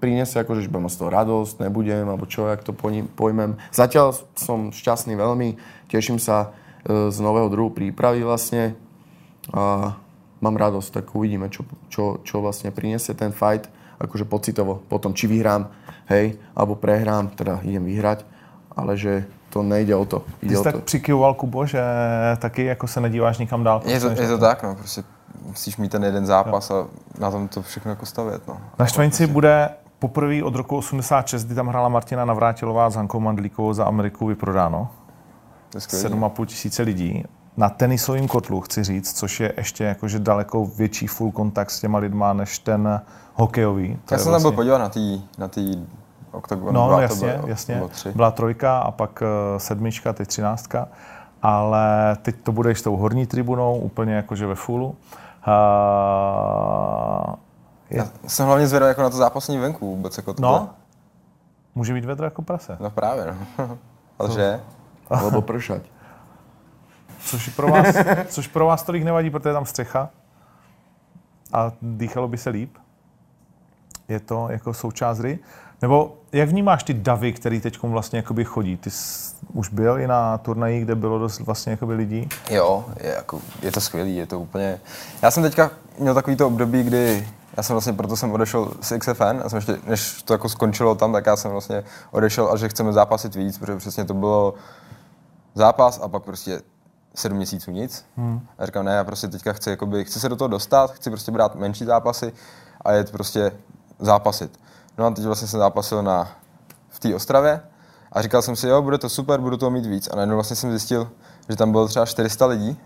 [0.00, 2.72] prinesie, akože že budem z toho radosť, nebudem, alebo čo, jak to
[3.12, 3.60] pojmem.
[3.68, 5.60] Zatiaľ som šťastný veľmi,
[5.92, 6.56] teším sa
[6.88, 8.80] e, z nového druhu prípravy vlastne
[9.52, 9.92] a
[10.40, 13.68] mám radosť, tak uvidíme, čo, čo, čo vlastne prinesie ten fight,
[14.00, 15.68] akože pocitovo, potom či vyhrám,
[16.08, 18.24] hej, alebo prehrám, teda idem vyhrať,
[18.72, 20.24] ale že to nejde o to.
[20.40, 20.80] Ty Ide jsi o tak to.
[20.80, 21.80] přikyvoval, Kubo, že
[22.38, 23.82] taky jako se nedíváš nikam dál.
[23.84, 25.02] Je to, je to tak, no, prostě
[25.46, 26.86] musíš mít ten jeden zápas a
[27.18, 28.56] na tom to všechno jako stavět, no.
[28.78, 29.68] Na Štvanici bude
[29.98, 34.88] poprvé od roku 86, kdy tam hrála Martina Navrátilová s Hankou Mandlíkovou za Ameriku vyprodáno.
[35.70, 36.04] To je skvělý.
[36.04, 37.24] 7,5 tisíce lidí.
[37.56, 41.98] Na tenisovém kotlu, chci říct, což je ještě jakože daleko větší full kontakt s těma
[41.98, 43.00] lidma, než ten
[43.34, 43.98] hokejový.
[44.04, 45.86] To Já jsem tam byl podívat na tý, na tý
[46.32, 46.74] oktagon.
[46.74, 47.74] No, to jasně, bylo, jasně.
[47.74, 48.12] Bylo tři.
[48.12, 50.88] Byla trojka a pak eh, sedmička, teď třináctka.
[51.42, 54.96] Ale teď to bude s tou horní tribunou, úplně jakože ve fullu.
[55.46, 57.34] Uh,
[57.90, 60.16] Já jsem hlavně zvědavý jako na to zápasní venku vůbec.
[60.16, 60.70] Jako to no,
[61.74, 62.76] může být vedro jako prase.
[62.80, 63.26] No právě,
[63.58, 63.78] no.
[64.18, 64.60] Ale že?
[65.10, 65.82] Alebo pršať.
[67.24, 70.10] Což pro vás, což pro vás tolik nevadí, protože je tam střecha
[71.52, 72.76] a dýchalo by se líp.
[74.08, 75.38] Je to jako součást hry.
[75.82, 78.76] Nebo jak vnímáš ty davy, který teď vlastně jakoby chodí?
[78.76, 82.28] Ty jsi už byl i na turnaji, kde bylo dost vlastně jakoby lidí?
[82.50, 84.80] Jo, je, jako, je to skvělý, je to úplně...
[85.22, 88.98] Já jsem teďka měl takový to období, kdy já jsem vlastně, proto jsem odešel z
[88.98, 92.56] XFN, já jsem ještě, než to jako skončilo tam, tak já jsem vlastně odešel a
[92.56, 94.54] že chceme zápasit víc, protože přesně to bylo
[95.54, 96.60] zápas a pak prostě
[97.14, 98.04] sedm měsíců nic.
[98.16, 98.40] Hmm.
[98.58, 101.32] A říkám, ne, já prostě teďka chci, jakoby, chci se do toho dostat, chci prostě
[101.32, 102.32] brát menší zápasy
[102.80, 103.52] a jet prostě
[103.98, 104.60] zápasit.
[104.98, 106.28] No a teď vlastně jsem zápasil na,
[106.88, 107.60] v té Ostravě
[108.12, 110.08] a říkal jsem si, jo, bude to super, budu toho mít víc.
[110.12, 111.10] A najednou vlastně jsem zjistil,
[111.48, 112.80] že tam bylo třeba 400 lidí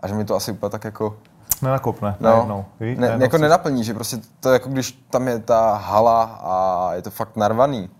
[0.00, 1.16] a že mi to asi úplně tak jako
[1.62, 2.64] Nenakopne No, najednou.
[2.80, 2.98] víš?
[2.98, 6.90] ne, Najednou jako nenaplní, že prostě to je jako když tam je ta hala a
[6.94, 7.90] je to fakt narvaný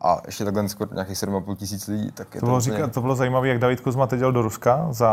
[0.00, 2.76] a ještě takhle skoro nějakých 7,5 tisíc lidí, tak je To to, bylo, úplně...
[2.76, 5.12] říkat, to bylo zajímavé, jak David Kozma teď jel do Ruska za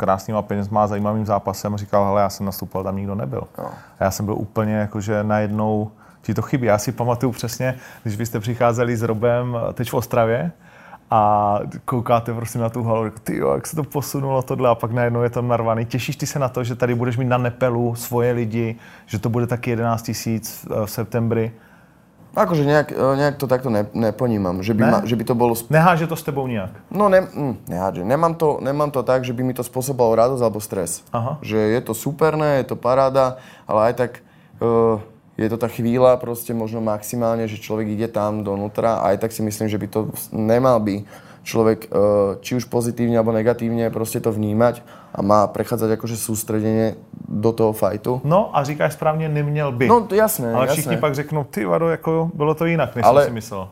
[0.00, 3.42] krásnýma penězma, zajímavým zápasem a říkal, hele, já jsem nastupoval, tam nikdo nebyl.
[3.58, 3.64] No.
[4.00, 5.90] A já jsem byl úplně jakože najednou,
[6.22, 6.66] ti to chybí.
[6.66, 10.52] Já si pamatuju přesně, když vy jste přicházeli s Robem teď v Ostravě
[11.10, 14.92] a koukáte prostě na tu halu, ty jo, jak se to posunulo tohle a pak
[14.92, 15.84] najednou je tam narvaný.
[15.84, 18.76] Těšíš ty se na to, že tady budeš mít na Nepelu svoje lidi,
[19.06, 21.52] že to bude taky 11 tisíc eh, v septembri?
[22.30, 24.90] Akože nejak, e, nejak to takto ne, neponímam, že by, Ne?
[24.90, 25.52] ma, že by to bolo...
[25.52, 26.70] Sp- Neháže to s tebou nijak?
[26.88, 28.02] no ne, mm, nehádže.
[28.02, 31.02] Nemám to, nemám to tak, že by mi to spôsobalo radosť alebo stres.
[31.10, 31.42] Aha.
[31.42, 34.10] Že je to superné, je to paráda, ale aj tak
[34.62, 35.02] uh,
[35.34, 39.32] je to tá chvíľa proste možno maximálne, že človek ide tam donútra a aj tak
[39.32, 40.00] si myslím, že by to
[40.30, 41.02] nemal by
[41.40, 44.84] človek uh, či už pozitívne alebo negatívne proste to vnímať
[45.14, 46.94] a má prechádzať akože sústredenie
[47.26, 48.20] do toho fajtu.
[48.24, 49.88] No a říkáš správně, neměl by.
[49.88, 50.72] No to jasné, ale jasné.
[50.72, 53.68] všichni pak řeknou, ty vado, jako bylo to jinak, než Ale- jsem si myslel.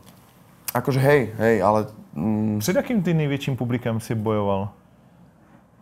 [0.73, 4.69] Akože hej, hej, ale mm, Před jakým ty největším publikem si bojoval?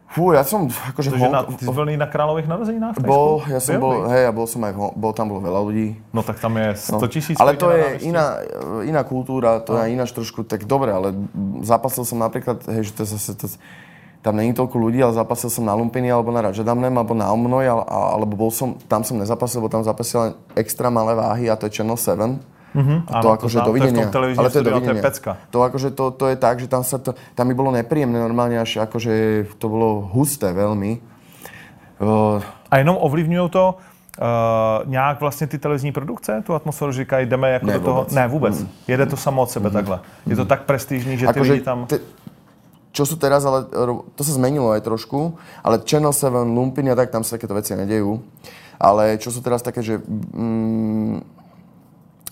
[0.08, 1.12] fú, ja som akože...
[1.12, 3.06] Protože na, ty jsi byl na králových narozeninách v?
[3.06, 6.00] Bol, ja som Byl, hej, a bol som aj v, bol tam bolo veľa ľudí.
[6.16, 7.36] No tak tam je 100 tisíc.
[7.38, 8.40] ale to je iná,
[8.88, 11.14] iná kultúra, to je ináč trošku, tak dobre, ale
[11.62, 13.46] zapasil som napríklad, hej, že to je zase, to,
[14.22, 17.66] tam není toľko ľudí, ale zapasil som na Lumpini alebo na Rajadamnem alebo na Omnoj,
[17.70, 21.56] ale, alebo bol som, tam som nezapasil, lebo tam zapasil len extra malé váhy a
[21.56, 22.40] to je Channel 7.
[22.78, 24.06] Mm-hmm, áno, to to akože to je dovidenia.
[24.12, 25.02] televizním ale to je a to dovidenia.
[25.02, 25.32] pecka.
[25.50, 28.60] To akože to, to je tak, že tam sa to, tam mi bolo nepríjemné normálne,
[28.60, 29.12] až akože
[29.58, 31.02] to bolo husté veľmi.
[31.98, 32.38] Uh,
[32.72, 33.76] A jenom ovlivňují to
[34.22, 37.96] uh, nějak vlastně ty televizní produkce, tu atmosféru, že říkají, jdeme jako Ne, do toho.
[37.98, 38.14] vůbec.
[38.14, 38.66] Ne, vůbec.
[38.88, 40.00] Jede to samo od sebe takhle.
[40.28, 41.86] Je to tak prestižní, že ty akože lidi tam...
[41.86, 42.00] te,
[42.98, 46.98] čo sú teraz, ale ro- to sa zmenilo aj trošku, ale Channel 7, Lumpiny a
[46.98, 48.18] tak, tam sa takéto veci nedejú.
[48.82, 51.22] Ale čo sú teraz také, že mm,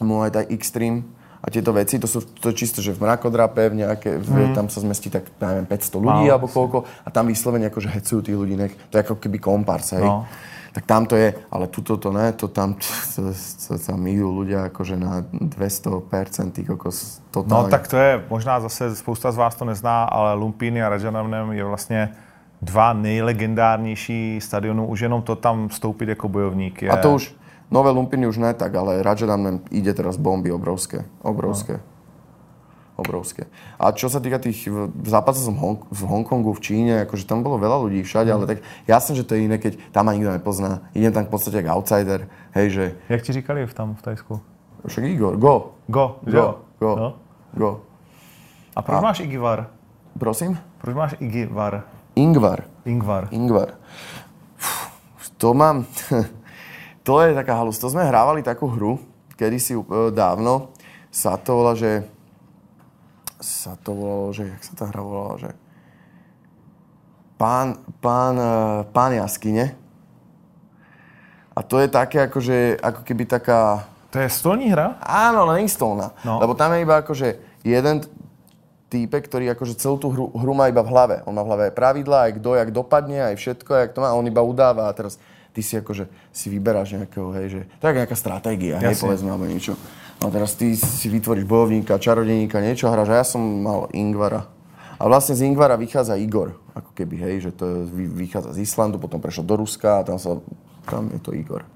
[0.02, 1.06] Muay Thai Extreme
[1.46, 4.66] a tieto veci, to sú to je čisto, že v mrakodrape, v nejaké, v, tam
[4.74, 8.38] sa zmestí tak, neviem, 500 ľudí Málo, alebo koľko a tam vyslovene akože hecujú tých
[8.38, 10.02] ľudí, nech, to je ako keby kompars, hej.
[10.02, 10.26] No.
[10.76, 12.76] Tak tam to je, ale tuto to ne, to tam,
[13.16, 13.32] to,
[13.68, 17.72] to, tam idú ľudia akože na 200%, ty kokos, No totálne.
[17.72, 21.64] tak to je, možná zase spousta z vás to nezná, ale Lumpíny a Rajanavnem je
[21.64, 22.12] vlastně
[22.62, 24.88] dva nejlegendárnější stadionů.
[24.88, 26.90] Už jenom to tam vstoupit jako bojovník je...
[26.90, 27.36] A to už,
[27.72, 31.06] nové Lumpiny už ne tak, ale Rajadamnem ide teraz bomby obrovské.
[31.22, 31.74] Obrovské.
[31.74, 31.95] No.
[32.96, 33.52] Obrovské.
[33.76, 37.42] A čo sa týka tých, v- zápasil som Hong, v Hongkongu, v Číne, akože tam
[37.42, 40.32] bolo veľa ľudí všade, ale tak jasné, že to je iné, keď tam ma nikto
[40.32, 40.80] nepozná.
[40.92, 44.34] Idem tam v podstate ako outsider, hej, že Jak ti říkali v tam v Tajsku?
[44.86, 46.48] však Igor, go, Go, go, jo?
[46.80, 47.10] go, No.
[47.52, 47.70] go.
[48.72, 49.68] A proč A- máš Igivar?
[50.16, 50.56] Prosím?
[50.80, 51.84] Proč máš Igivar?
[52.16, 52.64] Ingvar.
[52.86, 53.28] Ingvar.
[53.28, 53.76] Ingvar.
[54.56, 54.88] Fú,
[55.36, 55.84] To mám...
[57.04, 57.76] to je taká halus.
[57.78, 59.04] To sme hrávali takú hru,
[59.36, 60.72] kedysi e, dávno.
[61.12, 62.08] Sa to volá, že...
[63.40, 64.48] Sa to volalo, že...
[64.48, 65.50] Jak sa tá hra volala, že...
[67.36, 68.54] Pán, pán, e,
[68.96, 69.76] pán jaskyne.
[71.56, 73.88] A to je také akože, ako keby taká...
[74.12, 74.96] To je stolní hra?
[75.04, 76.16] Áno, ale nie stolná.
[76.24, 76.40] No.
[76.40, 77.28] Lebo tam je iba akože
[77.68, 78.08] jeden
[78.88, 81.16] týpek, ktorý akože celú tú hru, hru má iba v hlave.
[81.28, 84.16] On má v hlave aj pravidlá, aj kto, jak dopadne, aj všetko, jak to má.
[84.16, 85.20] A on iba udáva a teraz
[85.56, 89.48] ty si akože si vyberáš nejakého, hej, že to je nejaká stratégia, hej, povedzme, alebo
[89.48, 89.80] niečo.
[90.22, 94.48] No a teraz ty si vytvoríš bojovníka, čarodejníka, niečo hráš a ja som mal Ingvara.
[94.96, 98.96] A vlastne z Ingvara vychádza Igor, ako keby, hej, že to je, vychádza z Islandu,
[98.96, 100.40] potom prešiel do Ruska a tam sa,
[100.88, 101.68] tam je to Igor.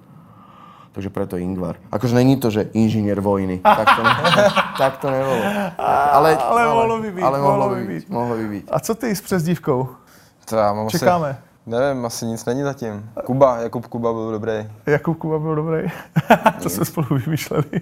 [0.90, 1.78] Takže preto Ingvar.
[1.94, 3.62] Akože není to, že inžinier vojny.
[3.62, 4.12] Tak to, ne,
[4.82, 5.44] tak to nebolo.
[5.78, 8.04] Ale, Ale mohlo by být, Ale mohlo, mohlo by by být.
[8.04, 8.10] být.
[8.10, 8.66] Mohlo by být.
[8.72, 9.88] A co ty s přezdívkou?
[10.50, 11.30] To já mám Čekáme.
[11.30, 13.10] Asi, nevím, asi nic není zatím.
[13.26, 14.54] Kuba, Jakub Kuba byl dobrý.
[14.86, 15.88] Jakub Kuba byl dobrý.
[16.64, 17.82] to jsme spolu vymýšleli.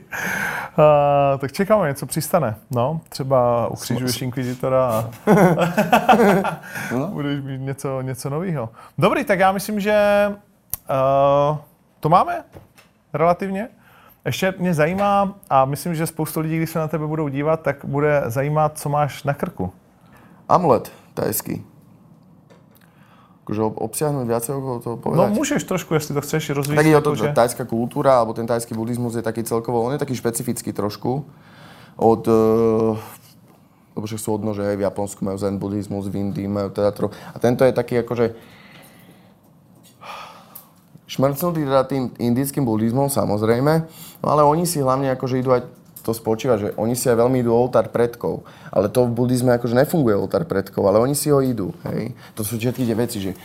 [0.77, 2.55] A, tak čekáme, něco přistane.
[2.71, 5.09] No, třeba ukřižuješ Inquisitora a
[7.07, 8.69] budeš mít něco, něco nového.
[8.97, 11.57] Dobrý, tak já myslím, že uh,
[11.99, 12.43] to máme
[13.13, 13.67] relativně.
[14.25, 17.85] Ještě mě zajímá, a myslím, že spoustu lidí, když se na tebe budou dívat, tak
[17.85, 19.73] bude zajímat, co máš na krku.
[20.49, 21.76] Amulet tajský.
[23.47, 25.31] Akože ob- obsiahnuť viacej okolo toho No povedať.
[25.39, 26.83] můžeš trošku, jestli to chceš rozvíjet.
[26.83, 30.03] Tak o to, že tajská kultúra, alebo ten tajský buddhizmus je taký celkovo, on je
[30.03, 31.23] taký špecifický trošku.
[31.95, 32.99] Od, uh,
[33.95, 37.07] lebo však sú odnože, hej, v Japonsku majú zen buddhizmus, v Indii majú teda tro...
[37.07, 38.35] A tento je taký akože
[41.07, 43.73] šmrcnutý teda tým indickým buddhizmom, samozrejme,
[44.19, 45.63] no ale oni si hlavne akože idú aj
[46.07, 48.47] to spočíva, že oni si aj veľmi idú oltár predkov.
[48.71, 51.75] Ale to v buddhizme akože nefunguje oltár predkov, ale oni si ho idú.
[51.83, 52.15] Hej.
[52.39, 53.35] To sú všetky tie veci, že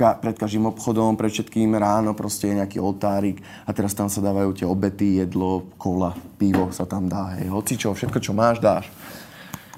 [0.00, 4.24] ka- pred každým obchodom, pred všetkým ráno proste je nejaký oltárik a teraz tam sa
[4.24, 8.88] dávajú tie obety, jedlo, kola, pivo sa tam dá, hej, hocičo, všetko, čo máš, dáš.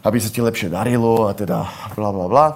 [0.07, 1.67] Aby sa ti lepšie darilo a teda
[1.99, 2.47] bla bla bla.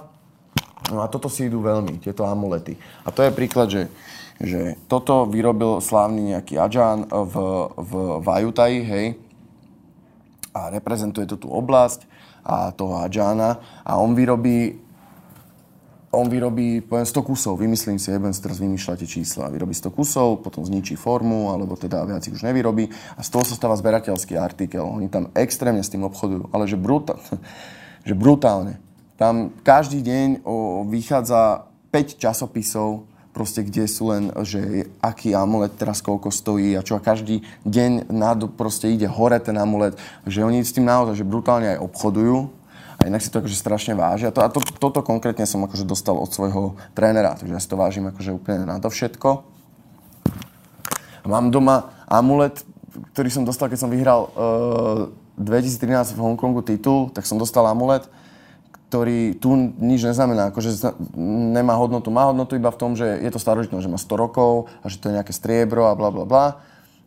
[0.95, 2.79] No a toto si idú veľmi, tieto amulety.
[3.03, 3.91] A to je príklad, že,
[4.39, 7.35] že toto vyrobil slávny nejaký Adžan v,
[7.75, 7.93] v,
[8.23, 9.07] v Ajutaji, hej,
[10.57, 12.09] a reprezentuje to tú oblasť
[12.41, 14.87] a toho Adžána a on vyrobí
[16.17, 19.53] on vyrobí, poviem, 100 kusov, vymyslím si, si teraz vymýšľať tie čísla.
[19.53, 23.45] Vyrobí 100 kusov, potom zničí formu, alebo teda viac ich už nevyrobí a z toho
[23.45, 24.81] sa stáva zberateľský artikel.
[24.81, 27.21] Oni tam extrémne s tým obchodujú, ale že, brutál,
[28.09, 28.81] že brutálne.
[29.21, 36.01] Tam každý deň o, vychádza 5 časopisov, proste kde sú len, že aký amulet teraz
[36.01, 39.93] koľko stojí a čo a každý deň nad, proste ide hore ten amulet,
[40.25, 42.49] že oni s tým naozaj že brutálne aj obchodujú
[42.97, 44.33] a inak si to akože strašne vážia.
[44.33, 47.69] A, to, a to, toto konkrétne som akože dostal od svojho trénera, takže ja si
[47.69, 49.45] to vážim akože úplne na to všetko.
[51.29, 52.65] Mám doma amulet,
[53.13, 57.69] ktorý som dostal, keď som vyhral uh, eh, 2013 v Hongkongu titul, tak som dostal
[57.69, 58.09] amulet,
[58.87, 60.71] ktorý tu nič neznamená, akože
[61.53, 62.15] nemá hodnotu.
[62.15, 65.03] Má hodnotu iba v tom, že je to starožitné, že má 100 rokov a že
[65.03, 66.47] to je nejaké striebro a bla bla bla.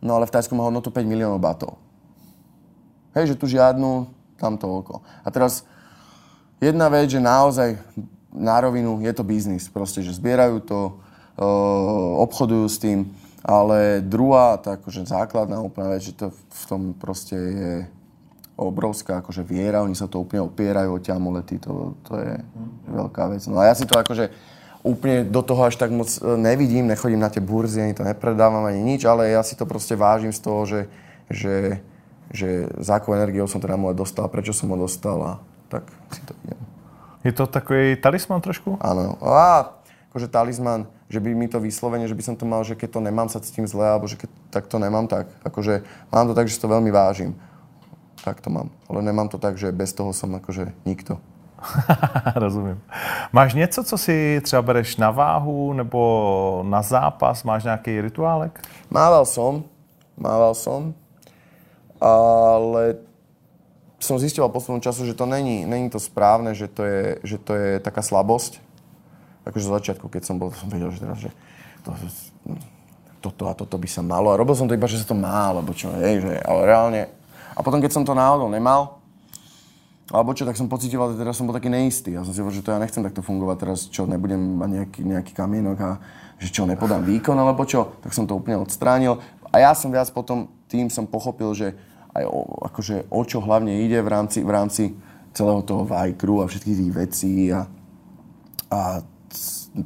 [0.04, 1.80] No ale v Tajsku má hodnotu 5 miliónov batov.
[3.16, 4.08] Hej, že tu žiadnu,
[4.40, 5.04] tam oko.
[5.24, 5.64] A teraz
[6.60, 7.76] jedna vec, že naozaj
[8.32, 9.68] na rovinu je to biznis.
[9.68, 10.80] Proste, že zbierajú to,
[11.36, 11.44] e,
[12.22, 13.10] obchodujú s tým,
[13.44, 17.72] ale druhá, tá akože základná úplná vec, že to v tom proste je
[18.60, 22.36] obrovská akože viera, oni sa to úplne opierajú o tie amulety, to, to je
[22.92, 23.42] veľká vec.
[23.48, 24.28] No a ja si to akože
[24.84, 28.68] úplne do toho až tak moc e, nevidím, nechodím na tie burzy, ani to nepredávam,
[28.68, 30.80] ani nič, ale ja si to proste vážim z toho, že,
[31.32, 31.80] že,
[32.32, 35.32] že za akou energiou som ten amulet dostal, prečo som ho dostal a
[35.72, 36.60] tak si to idem.
[37.20, 38.80] Je to takový talisman trošku?
[38.80, 39.20] Áno.
[39.20, 39.76] A
[40.08, 43.00] akože talisman, že by mi to vyslovene, že by som to mal, že keď to
[43.04, 45.28] nemám, sa cítim zle, alebo že keď tak to nemám tak.
[45.44, 47.36] Akože mám to tak, že si to veľmi vážim
[48.24, 48.70] tak to mám.
[48.88, 51.20] Ale nemám to tak, že bez toho som akože nikto.
[52.34, 52.80] Rozumím.
[53.32, 57.44] Máš něco, co si třeba bereš na váhu nebo na zápas?
[57.44, 58.60] Máš nějaký rituálek?
[58.90, 59.64] Mával som,
[60.16, 60.94] mával som,
[62.00, 62.96] ale
[64.00, 67.52] som zistil poslednú času, že to není, není to správne, že to je, že to
[67.52, 68.56] je taká slabosť.
[69.44, 71.30] Akože z začiatku, keď som bol, som vedel, že teraz, že
[71.84, 71.92] to,
[73.20, 74.32] toto a toto by sa malo.
[74.32, 77.00] A robil som to iba, že sa to má, alebo čo, hej, že, ale reálne
[77.54, 79.00] a potom, keď som to náhodou nemal,
[80.10, 82.18] alebo čo, tak som pocitoval, že teraz som bol taký neistý.
[82.18, 85.00] Ja som si povedal, že to ja nechcem takto fungovať teraz, čo nebudem mať nejaký,
[85.06, 85.90] nejaký kamienok a
[86.42, 89.22] že čo, nepodám výkon alebo čo, tak som to úplne odstránil.
[89.54, 91.78] A ja som viac potom tým som pochopil, že
[92.10, 94.84] aj o, akože, o čo hlavne ide v rámci, v rámci
[95.30, 97.70] celého toho vajkru a všetkých tých vecí a,
[98.66, 99.06] a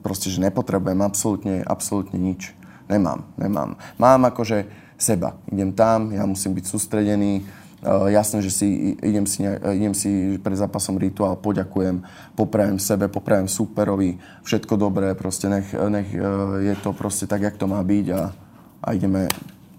[0.00, 2.56] proste, že nepotrebujem absolútne, absolútne nič.
[2.88, 3.76] Nemám, nemám.
[4.00, 5.36] Mám akože seba.
[5.52, 7.44] Idem tam, ja musím byť sústredený,
[7.84, 12.00] Uh, jasné, že si idem, si idem si pred zápasom rituál, poďakujem,
[12.32, 17.60] poprajem sebe, poprajem superovi, všetko dobré, proste nech, nech uh, je to proste tak, jak
[17.60, 18.32] to má byť a,
[18.88, 19.28] a ideme,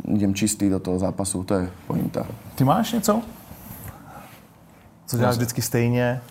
[0.05, 2.30] idem čistý do toho zápasu, to je pointa.
[2.55, 3.22] Ty máš něco?
[5.05, 6.22] Co děláš vždycky stejně?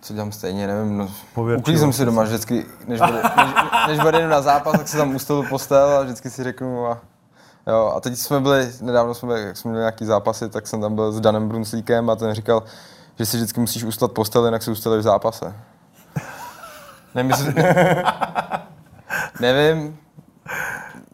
[0.00, 1.10] Co dělám stejně, nevím, no,
[1.58, 3.50] uklízím si doma vždycky, než bude, než,
[3.88, 7.02] než bude na zápas, tak si tam u stolu postel a vždycky si řeknu a
[7.68, 10.80] Jo, a teď jsme byli, nedávno jsme byli, jak jsme měli nějaký zápasy, tak jsem
[10.80, 12.62] tam byl s Danem Brunslíkem a ten říkal,
[13.18, 15.54] že si vždycky musíš ustat postel, jinak si ustalíš v zápase.
[17.14, 17.54] Nemyslím,
[19.40, 19.98] nevím,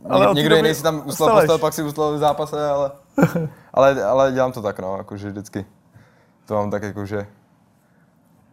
[0.09, 2.91] ale někdo jiný si tam ustal postel, pak si ustal v zápase, ale,
[3.75, 5.67] ale, ale dělám to tak, no, jakože vždycky.
[6.47, 7.27] To mám tak, jakože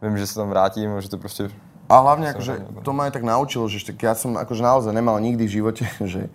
[0.01, 1.49] vím, že se tam vrátím, že to prostě...
[1.89, 5.49] A hlavně, jakože, to mě tak naučilo, že já jsem akože naozaj nemal nikdy v
[5.49, 6.29] životě, že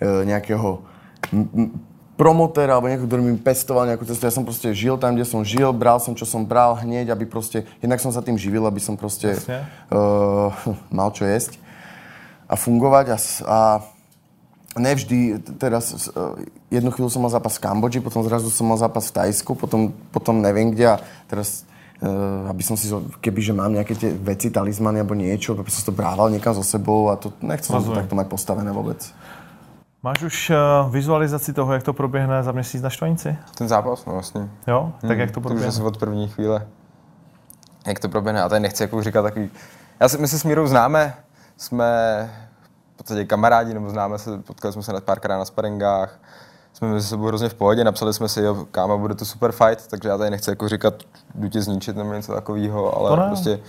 [0.00, 0.78] e, nějakého
[2.22, 4.22] promotéra alebo niekto, ktorý mi pestoval nejakú cestu.
[4.28, 7.24] Ja som proste žil tam, kde som žil, bral som, čo som bral hneď, aby
[7.24, 10.52] proste, jednak som sa tým živil, aby som proste uh,
[10.92, 11.58] mal čo jesť
[12.46, 13.18] a fungovať a,
[13.48, 13.58] a
[14.76, 16.36] nevždy, teraz uh,
[16.68, 19.90] jednu chvíľu som mal zápas v Kambodži, potom zrazu som mal zápas v Tajsku, potom,
[20.12, 20.96] potom neviem kde a
[21.32, 21.64] teraz
[22.04, 22.92] uh, aby som si,
[23.24, 26.60] keby že mám nejaké tie veci, talizmany alebo niečo, aby som to brával niekam so
[26.60, 29.00] sebou a to nechcem to takto mať postavené vôbec.
[30.04, 33.36] Máš už uh, vizualizaci toho, jak to proběhne za měsíc na Štvanici?
[33.54, 34.48] Ten zápas, no vlastně.
[34.66, 34.92] Jo?
[35.00, 35.72] Tak hmm, jak to proběhne?
[35.72, 36.66] To už od první chvíle.
[37.86, 38.42] Jak to proběhne?
[38.42, 39.50] A tady nechci jako říkat takový...
[40.00, 41.14] Já si, my se s Mírou známe,
[41.56, 41.86] jsme
[42.94, 46.20] v podstatě kamarádi, nebo známe se, potkali jsme se párkrát na sparingách,
[46.72, 49.86] jsme mezi sebou hrozně v pohodě, napsali jsme si, jo, káma, bude to super fight,
[49.90, 50.94] takže já tady nechci jako říkat,
[51.34, 53.60] jdu tě zničit nebo něco takového, ale prostě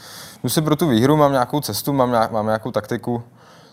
[0.44, 3.24] jdu si pro tu výhru, mám nějakou cestu, mám, nějak, mám nějakou taktiku,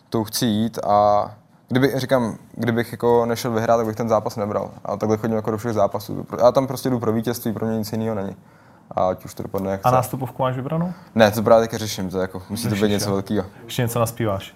[0.08, 1.30] tou chci jít a
[1.70, 4.70] Kdyby, říkám, kdybych jako nešel vyhrát, tak bych ten zápas nebral.
[4.84, 6.26] A takhle chodím jako do všech zápasů.
[6.38, 8.36] Já tam prostě jdu pro vítězství, pro mě nic jiného není.
[8.90, 10.92] A ať už to dopadne jak A nástupovku máš vybranou?
[11.14, 13.46] Ne, to právě teďka řeším, to jako, musí to být něco velkého.
[13.64, 14.54] Ještě něco naspíváš?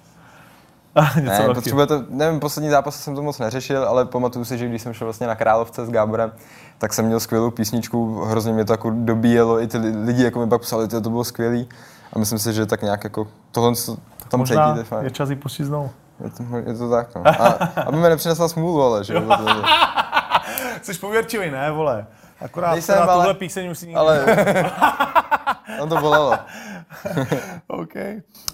[1.17, 1.55] Něco Ne, velkého.
[1.55, 5.07] potřebujete, nevím, poslední zápas jsem to moc neřešil, ale pamatuju si, že když jsem šel
[5.07, 6.33] vlastně na Královce s Gáborem,
[6.79, 10.39] tak jsem měl skvělou písničku, hrozně mě to jako dobíjelo, i ty li- lidi jako
[10.41, 11.69] mi pak psali, že to bylo skvělý.
[12.13, 13.97] A myslím si, že tak nějak jako tohle co
[14.29, 15.05] tam Možná cítíte fajn.
[15.05, 15.91] je čas jí pustit znovu.
[16.25, 17.23] Je to, je to tak, no.
[17.27, 17.47] A,
[17.87, 19.23] aby mi nepřinesla smůlu, ale že jo.
[20.83, 22.07] Jsi pověrčivý, ne, vole.
[22.41, 23.99] Akorát Nejsem, teda ale- tuhle píseň musí nikdy...
[24.01, 24.25] Ale
[25.81, 26.35] on to bolelo.
[27.67, 27.93] OK.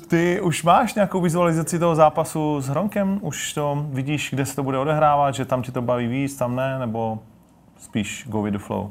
[0.09, 3.19] Ty už máš nějakou vizualizaci toho zápasu s Hronkem?
[3.23, 6.57] Už to vidíš, kde se to bude odehrávat, že tam ti to baví víc, tam
[6.57, 7.19] ne, nebo
[7.79, 8.91] spíš go with the flow?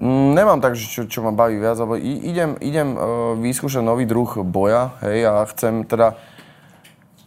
[0.00, 3.00] Mm, Nemám tak, že čo, čo ma baví viac, i- idem, idem uh,
[3.40, 6.14] vyskúšať nový druh boja, hej, a chcem teda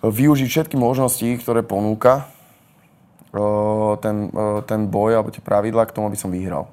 [0.03, 2.27] využiť všetky možnosti, ktoré ponúka
[3.35, 6.71] uh, ten, uh, ten boj alebo tie pravidlá k tomu, aby som vyhral.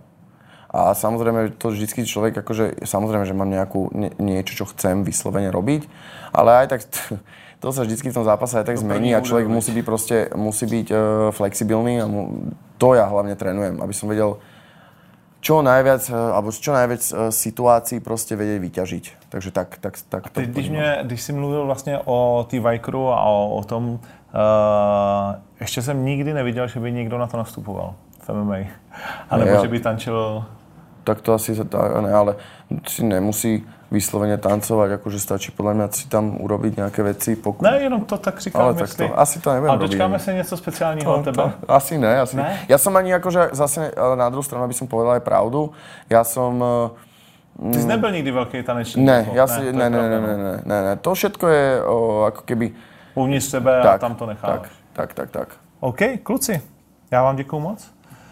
[0.71, 5.49] A samozrejme, to vždycky človek, akože, samozrejme, že mám nejakú, nie, niečo, čo chcem vyslovene
[5.49, 5.89] robiť,
[6.37, 6.81] ale aj tak
[7.63, 10.69] to sa vždycky v tom zápase aj tak zmení a človek musí byť proste, musí
[10.69, 10.99] byť uh,
[11.33, 14.39] flexibilný a mu, to ja hlavne trénujem, aby som vedel
[15.47, 19.05] čo najviac, eh, alebo z čo najviac eh, situácií prostě vědět vyťažiť.
[19.29, 23.09] Takže tak, tak, tak to Teď, když, mě, když jsi mluvil vlastně o té Vikeru
[23.09, 23.99] a o, o tom, uh,
[25.61, 28.57] ještě jsem nikdy neviděl, že by někdo na to nastupoval v MMA.
[29.31, 30.45] A nebo že by tančil...
[31.05, 32.35] Tak to asi tá, ne, ale
[32.87, 37.39] si nemusí vyslovene tancovať, akože stačí podľa mňa si tam urobiť nejaké veci.
[37.39, 37.63] Poku...
[37.63, 40.57] Ne, jenom to tak říkám, ale tak to, asi to neviem A dočkáme se něco
[40.57, 41.37] speciálního od tebe?
[41.37, 42.43] To, asi ne, asi Ne?
[42.43, 42.59] ne.
[42.69, 45.71] Ja som ani akože zase ale na druhou stranu, aby som povedal aj pravdu,
[46.11, 46.59] ja som...
[47.63, 49.07] eh, Ty jsi nebyl nikdy velký tanečník?
[49.07, 49.37] Ne, jako?
[49.37, 50.37] ja si, ne, ne, ne, ne, no.
[50.37, 51.97] ne, ne, ne, to všetko je o,
[52.29, 52.75] ako keby...
[53.15, 54.61] Uvnitř sebe a Tak, tam to necháváš.
[54.61, 55.49] tak, tak, tak, tak.
[55.81, 56.61] OK, kluci,
[57.11, 57.91] já vám děkuju moc.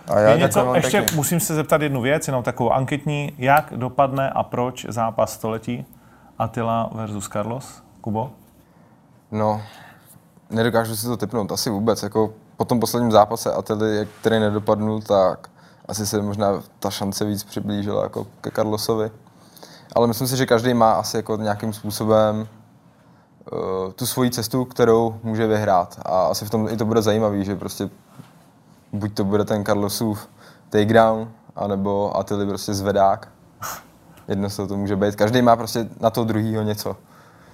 [0.08, 1.16] A ja Je něco, ještě pekne.
[1.16, 3.32] musím se zeptat jednu věc, jenom takovou anketní.
[3.38, 5.86] Jak dopadne a proč zápas století
[6.38, 7.82] Attila versus Carlos?
[8.00, 8.30] Kubo?
[9.30, 9.62] No,
[10.50, 12.02] nedokážu si to typnout, asi vůbec.
[12.02, 15.48] Jako po tom posledním zápase Ately, který nedopadnul, tak
[15.88, 19.10] asi se možná ta šance víc přiblížila jako ke Carlosovi.
[19.94, 22.48] Ale myslím si, že každý má asi jako nějakým způsobem
[23.52, 26.00] uh, tu svoji cestu, kterou může vyhrát.
[26.06, 27.90] A asi v tom i to bude zajímavý, že prostě
[28.94, 30.28] buď to bude ten Carlosův
[30.70, 33.28] takedown, anebo Attily prostě zvedák.
[34.28, 35.16] Jedno toho to může být.
[35.16, 36.96] Každý má prostě na to druhýho něco.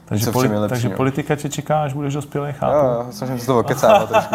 [0.05, 0.97] Takže, Co v čem je poli- lepší, takže jo.
[0.97, 2.76] politika tě čeká, až budeš dospělý, chápu.
[2.76, 4.34] Jo, jo, snažím se to okecávat trošku.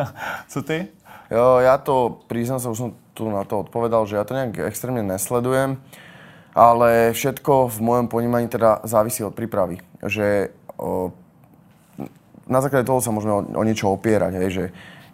[0.48, 0.88] Co ty?
[1.30, 4.62] Jo, ja to, priznám sa, už som tu na to odpovedal, že ja to nejak
[4.68, 5.80] extrémne nesledujem,
[6.54, 9.82] ale všetko v mojom ponímaní teda závisí od prípravy.
[10.06, 11.10] Že o,
[12.46, 14.64] na základe toho sa môžeme o, o niečo opierať, hej, že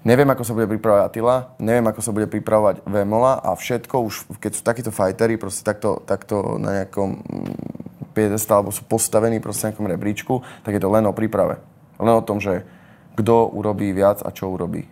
[0.03, 4.15] neviem, ako sa bude pripravovať Attila, neviem, ako sa bude pripravovať Vemola a všetko už,
[4.39, 9.67] keď sú takíto fightery proste takto, takto na nejakom mm, piedestal, alebo sú postavení proste
[9.67, 11.63] na nejakom rebríčku, tak je to len o príprave.
[11.97, 12.67] Len o tom, že
[13.17, 14.89] kto urobí viac a čo urobí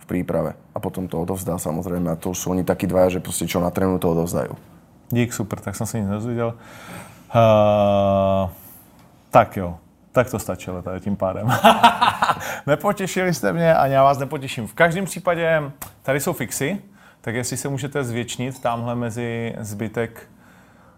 [0.00, 0.54] v príprave.
[0.74, 2.12] A potom to odovzdá samozrejme.
[2.12, 4.52] A to už sú oni takí dvaja, že proste čo natrénujú, to odovzdajú.
[5.10, 6.54] Dík, super, tak jsem se nic nezvěděl.
[7.34, 8.50] Uh,
[9.30, 9.76] tak jo,
[10.14, 11.52] tak to stačilo tady tím pádem.
[12.66, 14.66] Nepotěšili jste mě, ani já vás nepotěším.
[14.66, 15.62] V každém případě
[16.02, 16.78] tady jsou fixy,
[17.20, 20.28] tak jestli se můžete zvětšnit tamhle mezi zbytek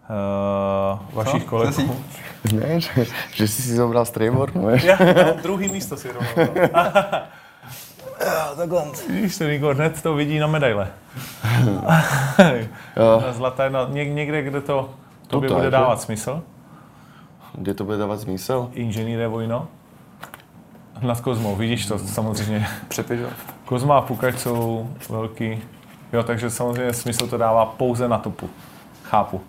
[0.09, 2.03] uh, vašich kolegů.
[2.53, 4.05] Ne, že, že si si zobral
[4.55, 4.83] vieš?
[4.83, 6.53] Já, no, druhý místo si rovnou.
[8.57, 8.83] Takhle.
[9.09, 10.87] Vidíš, ten Igor hned to vidí na medaile.
[13.31, 14.89] Zlatá jedna, něk- někde, kde to
[15.27, 16.43] tobě Tuto, bude dávat smysl.
[17.57, 18.69] Kde to bude dávať zmysel?
[18.73, 19.67] Inženýre Vojno.
[21.01, 22.67] Nad Kozmou, vidíš to samozřejmě.
[22.87, 23.29] Přepiš ho?
[23.65, 25.61] Kozma a Pukač jsou velký.
[26.13, 28.49] Jo, takže samozřejmě smysl to dává pouze na topu.
[29.03, 29.41] Chápu.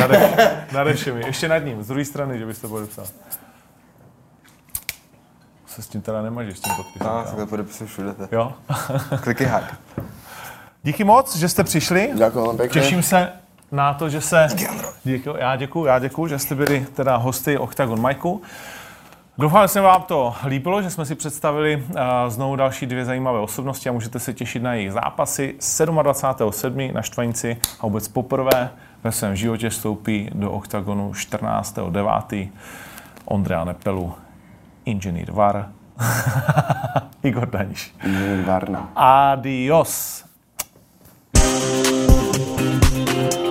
[0.00, 1.26] Nade, nade všemi.
[1.26, 3.04] Ještě nad ním, z druhé strany, že bys to podepsal.
[5.66, 7.06] Se s tím teda nemažeš, s tím podpisem.
[7.06, 7.24] No, kámo.
[7.24, 8.12] takhle podepisuju všude.
[8.12, 8.28] to.
[8.32, 8.52] Jo?
[9.20, 9.74] Kliky hack.
[10.82, 12.12] Díky moc, že jste přišli.
[12.34, 12.80] Vám pekne.
[12.80, 13.32] Těším se
[13.72, 14.48] na to, že se...
[15.04, 18.42] Díky, já děkuju, já děkuju, že jste byli teda hosty Octagon majku.
[19.38, 21.94] Doufám, že se vám to líbilo, že jsme si představili uh,
[22.28, 25.54] znovu další dvě zajímavé osobnosti a můžete se těšit na jejich zápasy.
[25.58, 26.92] 27.7.
[26.92, 28.70] na Štvanici a vůbec poprvé
[29.04, 32.48] ve svém životě vstoupí do oktagonu 14.9.
[33.24, 34.14] Ondřej Nepelu,
[34.84, 35.68] inženýr VAR,
[37.22, 37.94] Igor Daniš.
[38.04, 38.88] Inženýr VAR, no.
[38.96, 40.24] Adios.
[42.88, 43.47] thank you